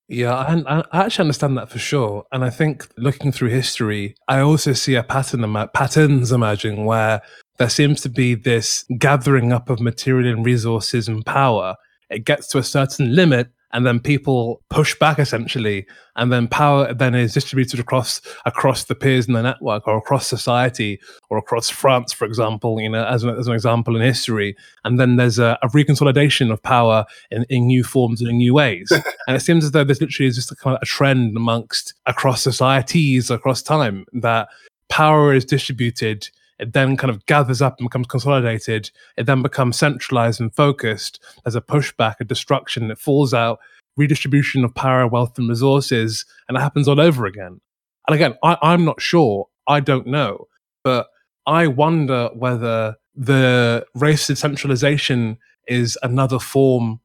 [0.09, 4.39] Yeah, I, I actually understand that for sure, and I think looking through history, I
[4.39, 7.21] also see a pattern patterns emerging where
[7.57, 11.75] there seems to be this gathering up of material and resources and power.
[12.09, 16.93] It gets to a certain limit, and then people push back essentially and then power
[16.93, 20.99] then is distributed across across the peers in the network or across society
[21.29, 24.55] or across france for example you know as an, as an example in history.
[24.83, 28.53] And then there's a, a reconsolidation of power in, in new forms and in new
[28.53, 28.91] ways.
[29.27, 31.93] And it seems as though this literally is just a kind of a trend amongst
[32.05, 34.47] across societies across time that
[34.87, 36.29] power is distributed
[36.59, 38.89] it then kind of gathers up and becomes consolidated.
[39.17, 41.23] It then becomes centralized and focused.
[41.43, 42.89] There's a pushback, a destruction.
[42.91, 43.59] It falls out,
[43.95, 47.61] redistribution of power, wealth, and resources, and it happens all over again.
[48.07, 49.47] And again, I, I'm not sure.
[49.67, 50.47] I don't know.
[50.83, 51.07] But
[51.45, 55.37] I wonder whether the race decentralization
[55.67, 57.01] is another form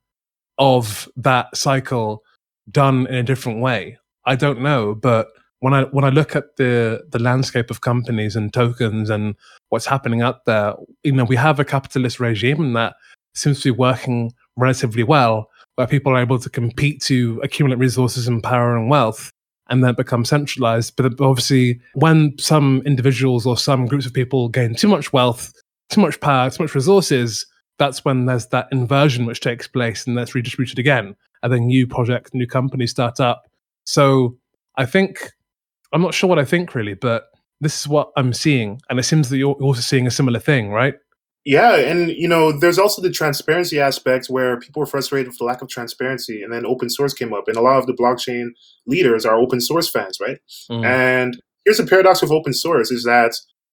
[0.59, 2.23] of that cycle
[2.71, 3.99] done in a different way.
[4.25, 5.29] I don't know, but
[5.63, 9.37] when I when I look at the the landscape of companies and tokens and
[9.69, 12.95] what's happening out there, you know, we have a capitalist regime that
[13.35, 18.27] seems to be working relatively well, where people are able to compete to accumulate resources
[18.27, 19.31] and power and wealth
[19.69, 20.97] and then become centralized.
[20.97, 25.53] But obviously, when some individuals or some groups of people gain too much wealth,
[25.91, 27.47] too much power, too much resources,
[27.79, 31.15] that's when there's that inversion which takes place and that's redistributed again.
[31.45, 33.45] And then new projects, new companies start up.
[33.85, 34.37] So
[34.77, 35.31] I think,
[35.93, 37.30] I'm not sure what I think really, but
[37.61, 38.80] this is what I'm seeing.
[38.88, 40.95] And it seems that you're also seeing a similar thing, right?
[41.45, 45.45] Yeah, and you know, there's also the transparency aspect where people were frustrated with the
[45.45, 48.51] lack of transparency, and then open source came up, and a lot of the blockchain
[48.86, 50.38] leaders are open source fans, right?
[50.70, 50.84] Mm.
[50.84, 53.32] And here's the paradox of open source: is that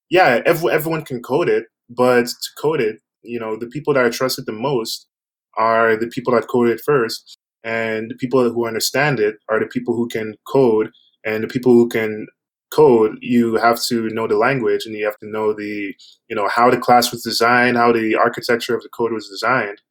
[0.09, 4.09] yeah, everyone can code it, but to code it, you know, the people that are
[4.09, 5.07] trusted the most
[5.55, 9.67] are the people that code it first, and the people who understand it are the
[9.67, 10.89] people who can code,
[11.25, 12.27] and the people who can
[12.71, 15.93] code, you have to know the language and you have to know the,
[16.27, 19.81] you know, how the class was designed, how the architecture of the code was designed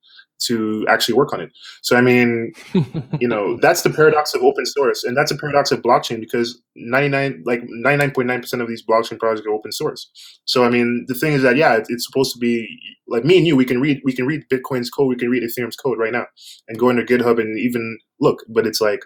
[0.40, 1.50] to actually work on it.
[1.82, 2.52] So, I mean,
[3.20, 5.02] you know, that's the paradox of open source.
[5.02, 9.52] And that's a paradox of blockchain because 99, like 99.9% of these blockchain projects are
[9.52, 10.08] open source.
[10.44, 12.68] So, I mean, the thing is that, yeah, it's supposed to be
[13.08, 15.42] like me and you, we can read, we can read Bitcoin's code, we can read
[15.42, 16.26] Ethereum's code right now
[16.68, 19.00] and go into GitHub and even look, but it's like,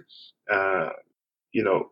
[0.52, 0.90] uh,
[1.52, 1.90] you know,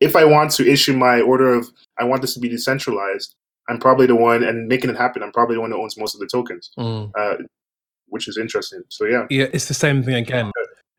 [0.00, 1.68] if I want to issue my order of
[1.98, 3.34] I want this to be decentralized,
[3.68, 5.22] I'm probably the one and making it happen.
[5.22, 7.10] I'm probably the one that owns most of the tokens, mm.
[7.16, 7.36] uh,
[8.08, 8.82] which is interesting.
[8.88, 10.50] So yeah, yeah, it's the same thing again.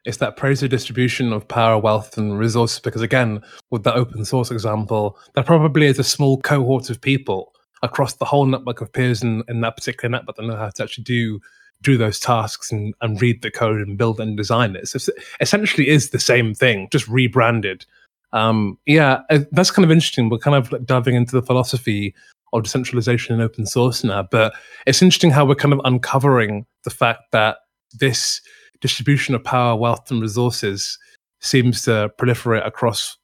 [0.06, 2.80] It's that Pareto distribution of power, wealth, and resources.
[2.80, 3.42] Because again,
[3.72, 8.26] with that open source example, there probably is a small cohort of people across the
[8.26, 11.40] whole network of peers in, in that particular network that know how to actually do
[11.82, 14.88] do those tasks and, and read the code and build and design it.
[14.88, 17.86] So it essentially is the same thing, just rebranded
[18.34, 20.30] um, yeah, uh, that's kind of interesting.
[20.30, 22.14] We're kind of like diving into the philosophy
[22.54, 24.54] of decentralization and open source now, but
[24.86, 27.58] it's interesting how we're kind of uncovering the fact that
[28.00, 28.42] this
[28.82, 30.98] distribution of power, wealth, and resources
[31.42, 33.18] seems to proliferate across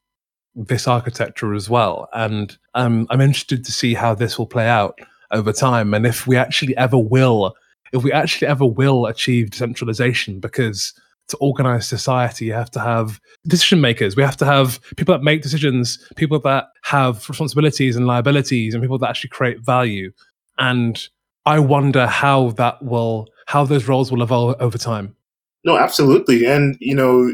[0.55, 2.09] this architecture as well.
[2.13, 4.99] And um, I'm interested to see how this will play out
[5.31, 7.55] over time, and if we actually ever will,
[7.93, 10.93] if we actually ever will achieve decentralization, because
[11.32, 14.15] to organize society, you have to have decision makers.
[14.15, 18.84] We have to have people that make decisions, people that have responsibilities and liabilities, and
[18.84, 20.11] people that actually create value.
[20.57, 21.01] And
[21.45, 25.15] I wonder how that will, how those roles will evolve over time.
[25.63, 26.45] No, absolutely.
[26.45, 27.34] And, you know,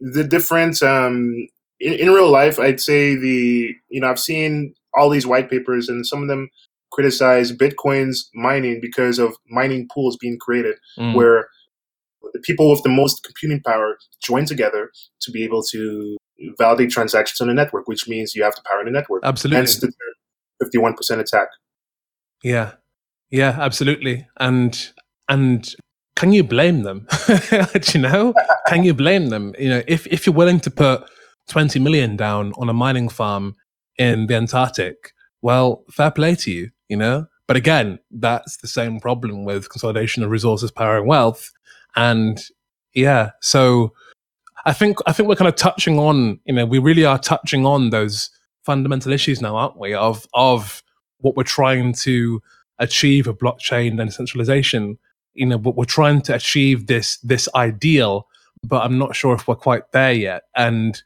[0.00, 1.48] the difference um,
[1.80, 5.88] in, in real life, I'd say the, you know, I've seen all these white papers
[5.88, 6.50] and some of them
[6.90, 11.14] criticize Bitcoin's mining because of mining pools being created mm.
[11.14, 11.48] where
[12.38, 16.16] the people with the most computing power join together to be able to
[16.56, 19.22] validate transactions on the network, which means you have to power in the network.
[19.24, 19.58] Absolutely.
[19.58, 19.92] Hence the
[20.64, 21.48] 51% attack.
[22.42, 22.72] Yeah.
[23.30, 24.26] Yeah, absolutely.
[24.38, 24.92] And
[25.28, 25.74] and
[26.16, 27.06] can you blame them?
[27.92, 28.34] you know?
[28.66, 29.54] can you blame them?
[29.58, 31.08] You know, if if you're willing to put
[31.48, 33.54] 20 million down on a mining farm
[33.98, 35.12] in the Antarctic,
[35.42, 37.26] well, fair play to you, you know?
[37.46, 41.50] But again, that's the same problem with consolidation of resources, power, and wealth
[41.98, 42.40] and
[42.94, 43.92] yeah, so
[44.64, 47.66] I think I think we're kind of touching on, you know, we really are touching
[47.66, 48.30] on those
[48.64, 49.94] fundamental issues now, aren't we?
[49.94, 50.82] Of of
[51.18, 52.40] what we're trying to
[52.78, 54.96] achieve with blockchain and decentralization.
[55.34, 58.28] You know, but we're trying to achieve this this ideal,
[58.62, 60.44] but I'm not sure if we're quite there yet.
[60.54, 61.02] And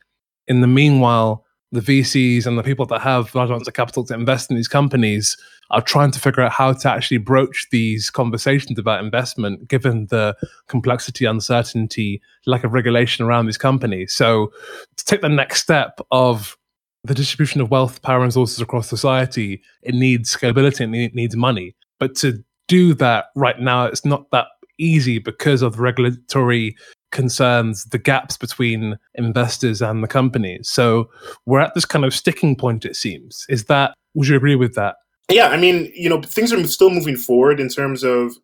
[0.47, 4.15] in the meanwhile, the VCs and the people that have large amounts of capital to
[4.15, 5.39] invest in these companies
[5.73, 10.37] are trying to figure out how to actually broach these conversations about investment, given the
[10.69, 14.13] complexity, uncertainty, lack of regulation around these companies.
[14.13, 14.53] So,
[14.97, 16.57] to take the next step of
[17.05, 21.35] the distribution of wealth, power, and resources across society, it needs scalability and it needs
[21.35, 21.75] money.
[21.99, 24.47] But to do that right now, it's not that
[24.79, 26.77] easy because of the regulatory
[27.11, 30.69] concerns the gaps between investors and the companies.
[30.69, 31.11] So
[31.47, 33.47] we're at this kind of sticking point, it seems.
[33.49, 34.97] Is that, would you agree with that?
[35.33, 38.37] Yeah, I mean, you know, things are still moving forward in terms of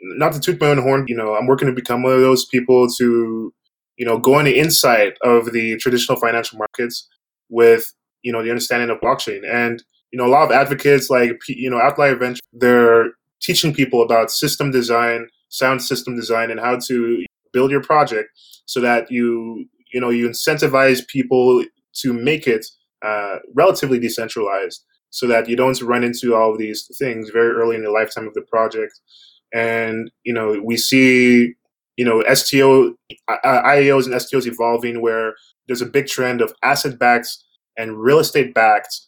[0.00, 2.44] not to toot my own horn, you know, I'm working to become one of those
[2.44, 3.52] people to,
[3.96, 7.08] you know, go on the inside of the traditional financial markets
[7.48, 7.92] with,
[8.22, 9.40] you know, the understanding of blockchain.
[9.50, 9.82] And,
[10.12, 13.06] you know, a lot of advocates like, you know, Outlier Venture, they're
[13.40, 18.30] teaching people about system design, sound system design, and how to build your project
[18.66, 22.66] so that you you know you incentivize people to make it
[23.02, 24.84] uh, relatively decentralized
[25.16, 28.26] so that you don't run into all of these things very early in the lifetime
[28.26, 29.00] of the project.
[29.54, 31.54] And, you know, we see,
[31.96, 32.94] you know, STO,
[33.30, 35.34] IEOs and STOs evolving where
[35.66, 37.28] there's a big trend of asset backed
[37.78, 39.00] and real estate backed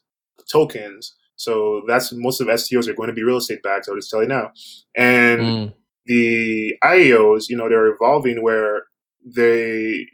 [0.51, 1.15] tokens.
[1.37, 3.87] So that's most of STOs are going to be real estate backed.
[3.87, 4.51] I'll just tell you now.
[4.97, 5.75] And mm.
[6.07, 8.85] the IEOs, you know, they're evolving where
[9.27, 10.07] they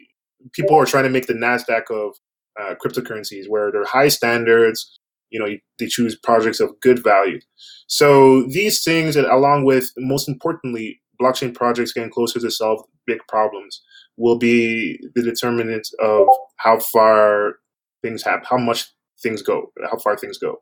[0.54, 2.16] people are trying to make the Nasdaq of
[2.60, 4.98] uh, cryptocurrencies, where they're high standards.
[5.34, 7.40] You know, they choose projects of good value.
[7.88, 13.82] So these things, along with most importantly, blockchain projects getting closer to solve big problems,
[14.16, 17.56] will be the determinant of how far
[18.02, 18.86] things happen, how much
[19.22, 20.60] things go, how far things go.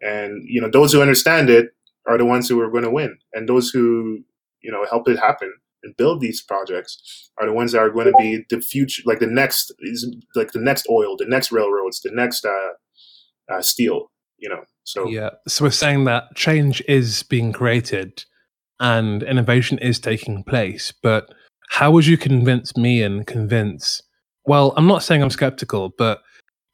[0.00, 1.66] And you know, those who understand it
[2.08, 4.24] are the ones who are going to win, and those who
[4.62, 5.52] you know help it happen
[5.84, 9.20] and build these projects are the ones that are going to be the future, like
[9.20, 9.72] the next,
[10.34, 14.10] like the next oil, the next railroads, the next uh, uh, steel.
[14.38, 15.30] You know, so yeah.
[15.48, 18.24] So we're saying that change is being created
[18.80, 21.32] and innovation is taking place, but
[21.70, 24.02] how would you convince me and convince?
[24.46, 26.20] Well, I'm not saying I'm skeptical, but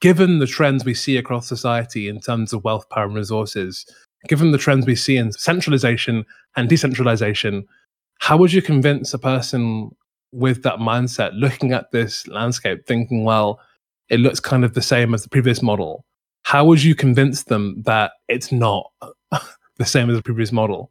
[0.01, 3.87] given the trends we see across society in terms of wealth, power, and resources,
[4.29, 6.25] given the trends we see in centralization
[6.57, 7.67] and decentralization,
[8.19, 9.91] how would you convince a person
[10.33, 13.61] with that mindset looking at this landscape, thinking, well,
[14.09, 16.05] it looks kind of the same as the previous model?
[16.43, 18.91] How would you convince them that it's not
[19.79, 20.91] the same as the previous model?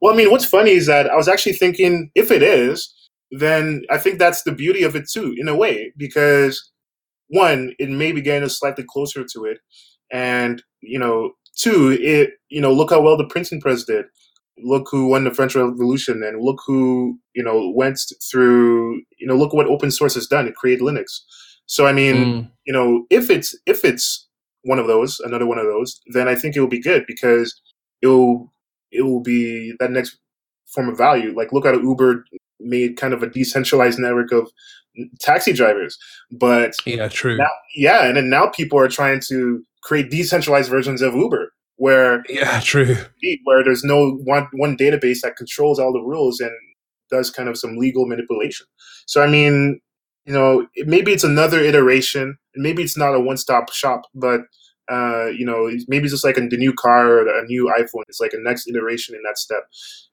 [0.00, 2.92] Well, I mean, what's funny is that I was actually thinking if it is,
[3.30, 6.70] then I think that's the beauty of it too, in a way, because
[7.28, 9.58] one, it may be getting us slightly closer to it.
[10.10, 14.06] And, you know, two, it, you know, look how well the printing press did.
[14.62, 18.00] Look who won the French Revolution and look who, you know, went
[18.30, 20.48] through, you know, look what open source has done.
[20.48, 21.20] It created Linux.
[21.66, 22.50] So, I mean, mm.
[22.66, 24.28] you know, if it's, if it's
[24.62, 27.60] one of those, another one of those, then I think it will be good because
[28.02, 28.52] it will,
[28.92, 30.18] it will be that next
[30.66, 31.34] form of value.
[31.34, 32.24] Like look at Uber
[32.60, 34.50] made kind of a decentralized network of
[35.20, 35.98] taxi drivers.
[36.30, 37.36] But yeah, true.
[37.36, 42.22] Now, yeah, and then now people are trying to create decentralized versions of Uber where
[42.28, 42.94] yeah, true.
[43.44, 46.52] Where there's no one one database that controls all the rules and
[47.10, 48.66] does kind of some legal manipulation.
[49.06, 49.80] So I mean,
[50.26, 54.42] you know, maybe it's another iteration, maybe it's not a one stop shop, but
[54.90, 58.02] uh, you know, maybe it's just like a, the new car or a new iPhone.
[58.08, 59.62] It's like a next iteration in that step.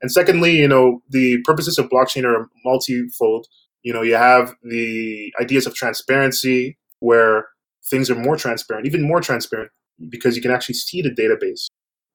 [0.01, 3.47] And secondly, you know, the purposes of blockchain are multifold.
[3.81, 7.47] You know, you have the ideas of transparency where
[7.89, 9.71] things are more transparent, even more transparent,
[10.09, 11.67] because you can actually see the database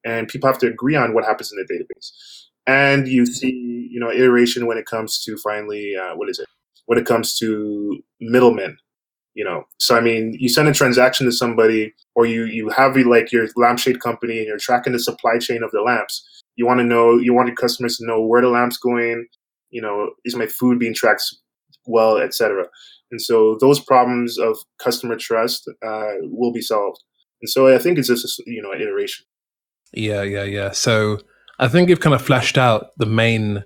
[0.05, 2.12] and people have to agree on what happens in the database.
[2.66, 6.47] And you see, you know, iteration when it comes to finally, uh, what is it?
[6.86, 8.76] When it comes to middlemen,
[9.34, 9.64] you know.
[9.78, 13.48] So I mean, you send a transaction to somebody, or you you have like your
[13.56, 16.26] lampshade company, and you're tracking the supply chain of the lamps.
[16.56, 19.26] You want to know, you want your customers to know where the lamp's going.
[19.70, 21.22] You know, is my food being tracked
[21.86, 22.66] well, etc.
[23.10, 27.02] And so those problems of customer trust uh, will be solved.
[27.40, 29.24] And so I think it's just a, you know an iteration.
[29.92, 30.70] Yeah, yeah, yeah.
[30.70, 31.18] So
[31.58, 33.64] I think you've kind of fleshed out the main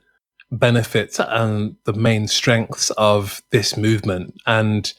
[0.51, 4.35] benefits and the main strengths of this movement.
[4.47, 4.93] And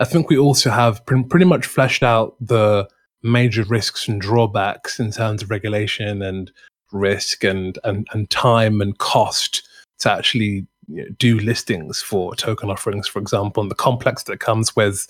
[0.00, 2.88] I think we also have pre- pretty much fleshed out the
[3.22, 6.50] major risks and drawbacks in terms of regulation and
[6.92, 9.66] risk and, and, and time and cost
[10.00, 14.40] to actually you know, do listings for token offerings, for example, and the complex that
[14.40, 15.06] comes with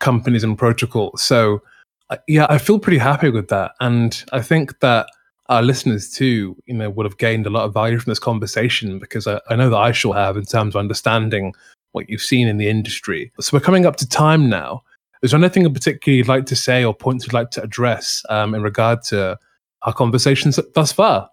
[0.00, 1.22] companies and protocols.
[1.22, 1.62] So,
[2.10, 5.08] uh, yeah, I feel pretty happy with that, and I think that
[5.48, 8.98] our listeners too, you know, would have gained a lot of value from this conversation
[8.98, 11.54] because I, I know that I shall have in terms of understanding
[11.92, 13.32] what you've seen in the industry.
[13.40, 14.82] So we're coming up to time now.
[15.22, 18.22] Is there anything in particular you'd like to say or points you'd like to address
[18.28, 19.38] um, in regard to
[19.82, 21.30] our conversations thus far?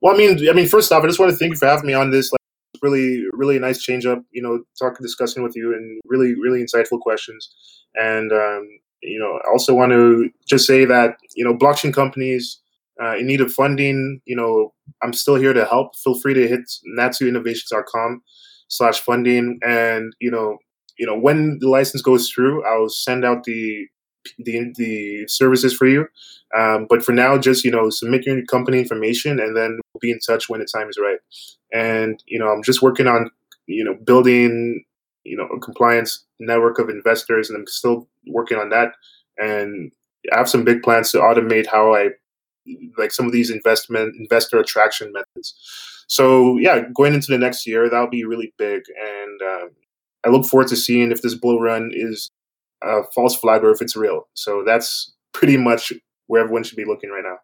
[0.00, 1.86] Well, I mean, I mean, first off, I just want to thank you for having
[1.86, 2.38] me on this Like,
[2.82, 7.00] really, really nice change up, you know, talking, discussing with you and really, really insightful
[7.00, 7.52] questions.
[7.94, 8.68] And, um,
[9.02, 12.61] you know, I also want to just say that, you know, blockchain companies
[13.00, 14.72] uh, in need of funding, you know,
[15.02, 15.96] I'm still here to help.
[15.96, 18.22] Feel free to hit natsuinnovations.com
[18.68, 19.58] slash funding.
[19.62, 20.58] And, you know,
[20.98, 23.86] you know, when the license goes through, I'll send out the
[24.38, 26.06] the, the services for you.
[26.56, 30.12] Um, but for now, just, you know, submit your company information and then we'll be
[30.12, 31.18] in touch when the time is right.
[31.72, 33.30] And, you know, I'm just working on,
[33.66, 34.84] you know, building,
[35.24, 38.92] you know, a compliance network of investors and I'm still working on that.
[39.38, 39.92] And
[40.32, 42.10] I have some big plans to automate how I,
[42.98, 45.54] like some of these investment, investor attraction methods.
[46.08, 48.82] So yeah, going into the next year, that'll be really big.
[49.00, 49.70] And um,
[50.24, 52.30] I look forward to seeing if this bull run is
[52.82, 54.28] a false flag or if it's real.
[54.34, 55.92] So that's pretty much
[56.26, 57.38] where everyone should be looking right now.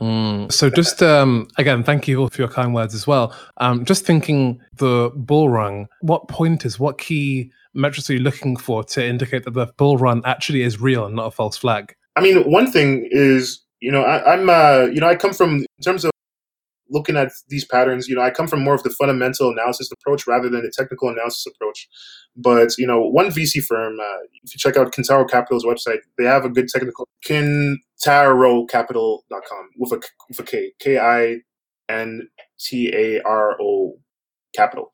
[0.00, 0.52] Mm.
[0.52, 3.34] So just um, again, thank you all for your kind words as well.
[3.58, 8.84] Um, just thinking the bull run, what pointers, what key metrics are you looking for
[8.84, 11.94] to indicate that the bull run actually is real and not a false flag?
[12.16, 15.56] I mean, one thing is, you know, I, am uh, you know, I come from
[15.56, 16.12] in terms of
[16.88, 20.24] looking at these patterns, you know, I come from more of the fundamental analysis approach
[20.26, 21.88] rather than the technical analysis approach.
[22.36, 26.24] But you know, one VC firm, uh, if you check out Kintaro Capital's website, they
[26.24, 31.38] have a good technical kintarocapital.com with a with a K, K I
[31.92, 32.28] N
[32.60, 33.98] T A R O
[34.54, 34.92] capital,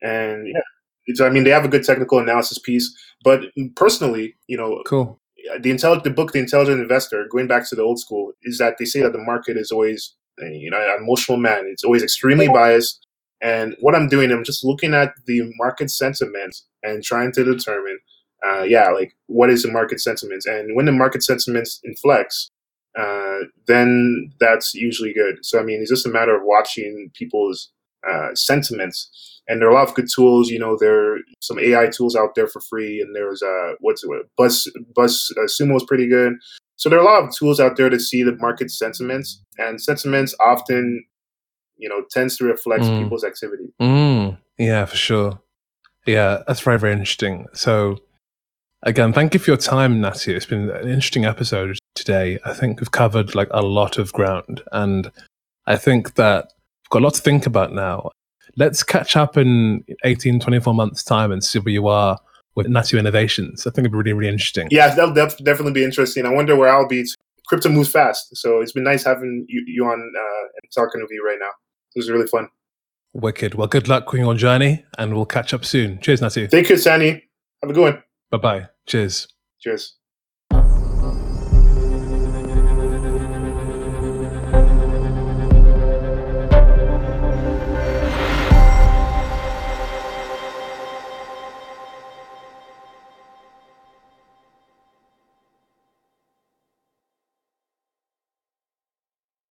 [0.00, 0.60] and yeah.
[1.06, 2.90] It's, I mean, they have a good technical analysis piece,
[3.22, 3.42] but
[3.76, 5.20] personally, you know, cool.
[5.60, 8.78] The intelligent, the book, The Intelligent Investor, going back to the old school, is that
[8.78, 11.66] they say that the market is always you know, an emotional man.
[11.66, 13.06] It's always extremely biased.
[13.40, 17.98] And what I'm doing, I'm just looking at the market sentiment and trying to determine,
[18.46, 20.44] uh, yeah, like what is the market sentiment?
[20.46, 22.50] And when the market sentiment inflects,
[22.98, 25.44] uh, then that's usually good.
[25.44, 27.70] So I mean, it's just a matter of watching people's
[28.08, 29.10] uh, sentiments.
[29.46, 30.48] And there are a lot of good tools.
[30.48, 34.02] You know, there are some AI tools out there for free, and there's uh, what's
[34.02, 34.10] it?
[34.36, 36.34] Buzz Buzz uh, Sumo is pretty good.
[36.76, 39.80] So there are a lot of tools out there to see the market sentiments, and
[39.80, 41.04] sentiments often,
[41.76, 43.02] you know, tends to reflect mm.
[43.02, 43.72] people's activity.
[43.80, 44.38] Mm.
[44.58, 45.40] Yeah, for sure.
[46.06, 47.46] Yeah, that's very very interesting.
[47.52, 47.98] So
[48.82, 50.34] again, thank you for your time, Natty.
[50.34, 52.38] It's been an interesting episode today.
[52.46, 55.12] I think we've covered like a lot of ground, and
[55.66, 56.53] I think that
[56.94, 58.10] got a lot to think about now.
[58.56, 62.18] Let's catch up in 18, 24 months' time and see where you are
[62.54, 63.66] with Natu Innovations.
[63.66, 64.68] I think it'd be really, really interesting.
[64.70, 66.24] Yeah, that'll definitely be interesting.
[66.24, 67.04] I wonder where I'll be.
[67.48, 71.10] Crypto moves fast, so it's been nice having you, you on uh, and talking with
[71.10, 71.50] you right now.
[71.94, 72.48] It was really fun.
[73.12, 73.54] Wicked.
[73.54, 76.00] Well, good luck with your journey, and we'll catch up soon.
[76.00, 76.50] Cheers, Natu.
[76.50, 77.22] Thank you, Sani.
[77.60, 78.02] Have a good one.
[78.30, 78.68] Bye bye.
[78.86, 79.28] Cheers.
[79.60, 79.96] Cheers.